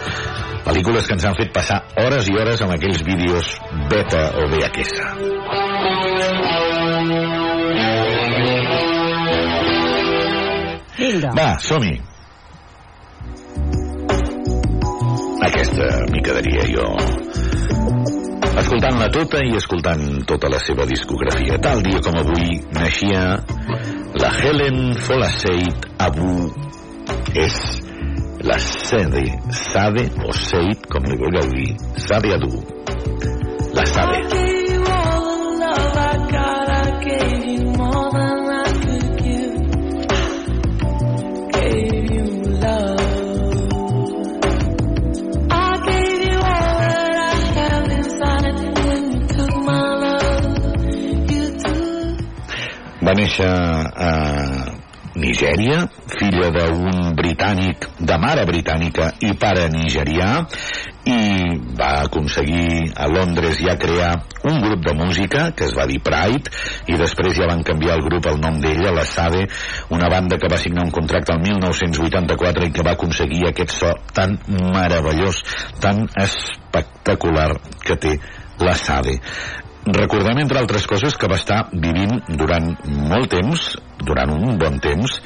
[0.60, 3.54] Pel·lícules que ens han fet passar hores i hores amb aquells vídeos
[3.88, 5.69] beta o VHS.
[11.00, 11.32] Vinga.
[11.36, 11.96] Va, som-hi.
[15.50, 16.86] Aquesta m'hi quedaria jo
[18.60, 21.58] escoltant-la tota i escoltant tota la seva discografia.
[21.64, 23.22] Tal dia com avui naixia
[24.20, 26.50] la Helen Folaseit Abu
[27.38, 27.56] és
[28.44, 31.72] la Sade, Sade o Seid, com li vulgueu dir,
[32.08, 32.54] Sade Adu.
[33.76, 34.39] La Sade.
[53.10, 54.10] Va néixer a
[55.18, 55.80] Nigèria,
[56.12, 60.28] filla d'un britànic, de mare britànica i pare nigerià,
[61.10, 64.12] i va aconseguir a Londres ja crear
[64.46, 66.52] un grup de música que es va dir Pride
[66.92, 69.48] i després ja van canviar el grup el nom d'ella, la Sade,
[69.90, 73.90] una banda que va signar un contracte el 1984 i que va aconseguir aquest so
[74.14, 75.42] tan meravellós,
[75.82, 78.14] tan espectacular que té
[78.62, 79.18] la Sade.
[79.86, 83.70] Recordem, entre altres coses, que va estar vivint durant molt temps,
[84.04, 85.16] durant un bon temps,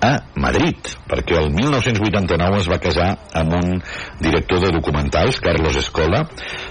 [0.00, 3.82] a Madrid, perquè el 1989 es va casar amb un
[4.24, 6.24] director de documentals, Carlos Escola,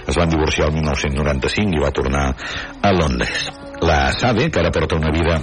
[0.06, 2.26] es van divorciar el 1995 i va tornar
[2.82, 3.50] a Londres.
[3.86, 5.38] La Sade, que ara porta una vida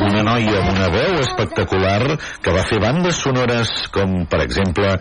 [0.00, 4.94] Una noia amb una veu espectacular que va fer bandes sonores com, per exemple,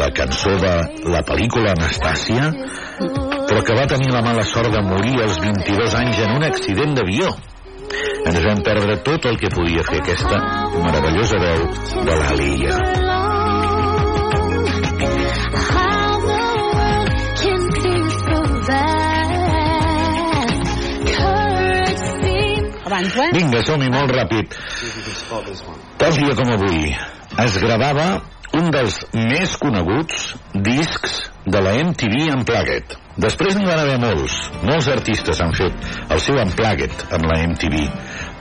[0.00, 0.74] la cançó de
[1.10, 2.50] la pel·lícula Anastàcia,
[3.50, 6.94] però que va tenir la mala sort de morir als 22 anys en un accident
[6.98, 7.32] d'avió.
[8.20, 10.38] Ens vam perdre tot el que podia fer aquesta
[10.76, 11.66] meravellosa veu
[12.06, 13.19] de l'Alia.
[23.00, 23.30] Abans, eh?
[23.32, 24.56] Vinga, som-hi molt ràpid.
[26.00, 26.92] Tal dia com avui
[27.40, 28.08] es gravava
[28.58, 30.34] un dels més coneguts
[30.66, 32.96] discs de la MTV Unplugged.
[33.20, 34.36] Després n'hi van haver molts.
[34.66, 35.72] Molts artistes han fet
[36.10, 37.86] el seu Unplugged amb la MTV,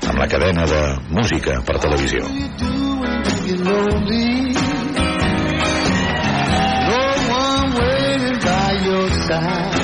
[0.10, 0.84] amb la cadena de
[1.14, 2.26] música per televisió.
[9.30, 9.79] Però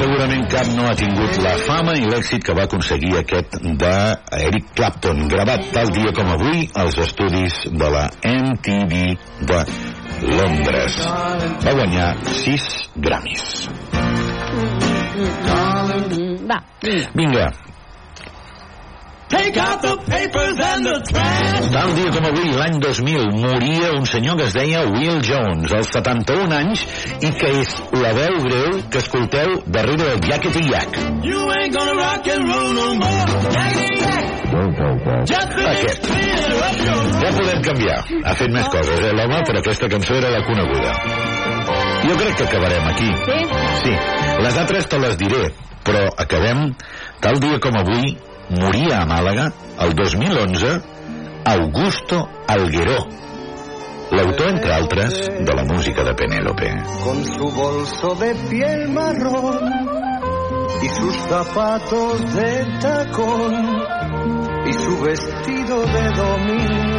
[0.00, 3.94] segurament cap no ha tingut la fama i l'èxit que va aconseguir aquest de
[4.38, 9.02] Eric Clapton, gravat tal dia com avui als estudis de la MTV
[9.50, 9.60] de
[10.38, 11.00] Londres.
[11.66, 13.48] Va guanyar 6 Grammys.
[16.48, 17.02] Va, vinga.
[17.14, 17.50] Vinga,
[19.30, 21.70] Take out the papers and the trash.
[21.70, 25.92] Tal dia com avui, l'any 2000, moria un senyor que es deia Will Jones, als
[25.94, 26.82] 71 anys,
[27.22, 30.98] i que és la veu greu que escolteu darrere de Yakety Yak.
[31.22, 33.20] You ain't gonna rock and roll no more.
[33.30, 34.30] Yakety yak.
[35.30, 36.10] Just Aquest.
[37.22, 38.00] Ja podem canviar.
[38.24, 40.92] Ha fet més coses, eh, l'home, però aquesta cançó era la coneguda.
[42.02, 43.10] Jo crec que acabarem aquí.
[43.28, 43.38] Sí?
[43.84, 43.94] Sí.
[44.42, 45.52] Les altres te les diré,
[45.84, 46.74] però acabem
[47.20, 48.16] tal dia com avui,
[48.50, 50.82] moria a Màlaga, el 2011,
[51.44, 53.06] Augusto Algueró.
[54.10, 56.70] L'autor, entre altres, de la música de Penélope.
[57.04, 59.70] con su bolso de piel marrón
[60.82, 63.54] y sus zapatos de tacón
[64.66, 66.89] y su vestido de domingo.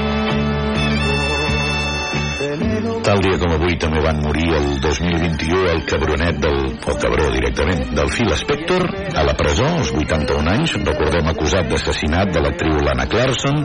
[3.02, 7.82] Tal dia com avui també van morir el 2021 el cabronet del, o cabró directament,
[7.98, 8.86] del Phil Spector
[9.18, 13.58] a la presó, als 81 anys, recordem acusat d'assassinat de l'actriu Lana Clarkson,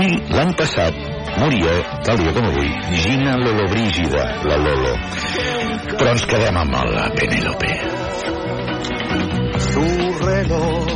[0.00, 0.96] i l'any passat
[1.36, 1.76] moria,
[2.06, 4.96] tal dia com avui, Gina Lollobrigida, la Lolo.
[5.92, 7.72] Però ens quedem amb la Penélope.
[9.68, 9.86] Su
[10.24, 10.92] reloj,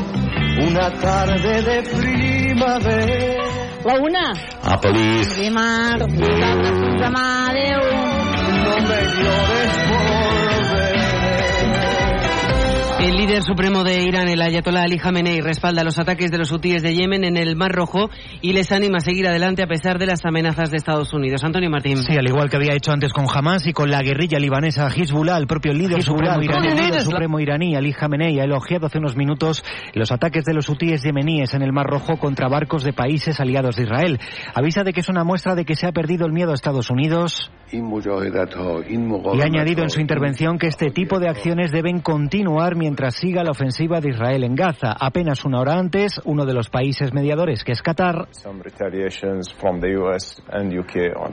[0.67, 3.60] una tarde de primavera.
[3.85, 4.35] La una.
[4.63, 5.31] A Pelís.
[5.39, 7.81] Dimarts, fins demà, adéu.
[8.61, 9.79] No me llores
[13.01, 16.83] El líder supremo de Irán, el ayatolá Ali Khamenei, respalda los ataques de los hutíes
[16.83, 18.09] de Yemen en el Mar Rojo
[18.41, 21.45] y les anima a seguir adelante a pesar de las amenazas de Estados Unidos.
[21.45, 21.99] Antonio Martín.
[21.99, 25.37] Sí, al igual que había hecho antes con Hamas y con la guerrilla libanesa Hezbollah,
[25.37, 28.87] el propio líder Hezbollah, supremo iraní, ¿cómo el líder supremo iraní, Ali Khamenei, ha elogiado
[28.87, 29.63] hace unos minutos
[29.93, 33.77] los ataques de los hutíes yemeníes en el Mar Rojo contra barcos de países aliados
[33.77, 34.19] de Israel.
[34.55, 36.89] Avisa de que es una muestra de que se ha perdido el miedo a Estados
[36.89, 42.75] Unidos y ha añadido en su intervención que este tipo de acciones deben continuar
[43.11, 44.95] mientras siga la ofensiva de Israel en Gaza.
[44.99, 48.29] Apenas una hora antes, uno de los países mediadores, que es Qatar,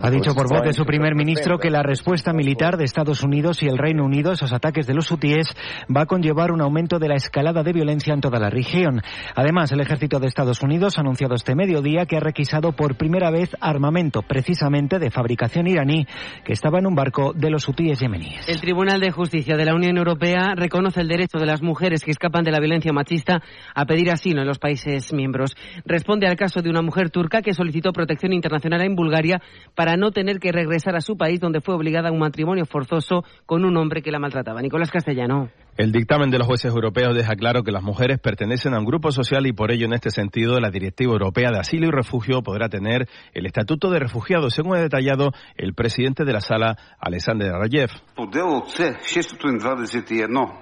[0.01, 3.61] ha dicho por voz de su primer ministro que la respuesta militar de Estados Unidos
[3.63, 5.47] y el Reino Unido a esos ataques de los hutíes
[5.95, 9.01] va a conllevar un aumento de la escalada de violencia en toda la región.
[9.35, 13.31] Además, el ejército de Estados Unidos ha anunciado este mediodía que ha requisado por primera
[13.31, 16.07] vez armamento, precisamente de fabricación iraní,
[16.43, 18.47] que estaba en un barco de los hutíes yemeníes.
[18.47, 22.09] El Tribunal de Justicia de la Unión Europea reconoce el derecho de las mujeres que
[22.09, 23.43] escapan de la violencia machista
[23.75, 25.55] a pedir asilo en los países miembros.
[25.85, 29.41] Responde al caso de una mujer turca que solicitó protección internacional en Bulgaria
[29.75, 33.23] para no tener que regresar a su país donde fue obligada a un matrimonio forzoso
[33.45, 34.61] con un hombre que la maltrataba.
[34.61, 35.49] Nicolás Castellano.
[35.77, 39.11] El dictamen de los jueces europeos deja claro que las mujeres pertenecen a un grupo
[39.11, 42.67] social y por ello en este sentido la Directiva Europea de Asilo y Refugio podrá
[42.67, 47.91] tener el estatuto de refugiado, según ha detallado el presidente de la sala, Alexander Rayev.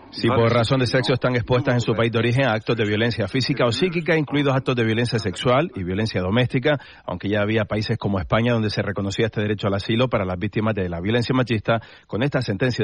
[0.09, 2.85] Si por razón de sexo están expuestas en su país de origen a actos de
[2.85, 7.63] violencia física o psíquica, incluidos actos de violencia sexual y violencia doméstica, aunque ya había
[7.63, 10.99] países como España donde se reconocía este derecho al asilo para las víctimas de la
[10.99, 12.83] violencia machista, con esta sentencia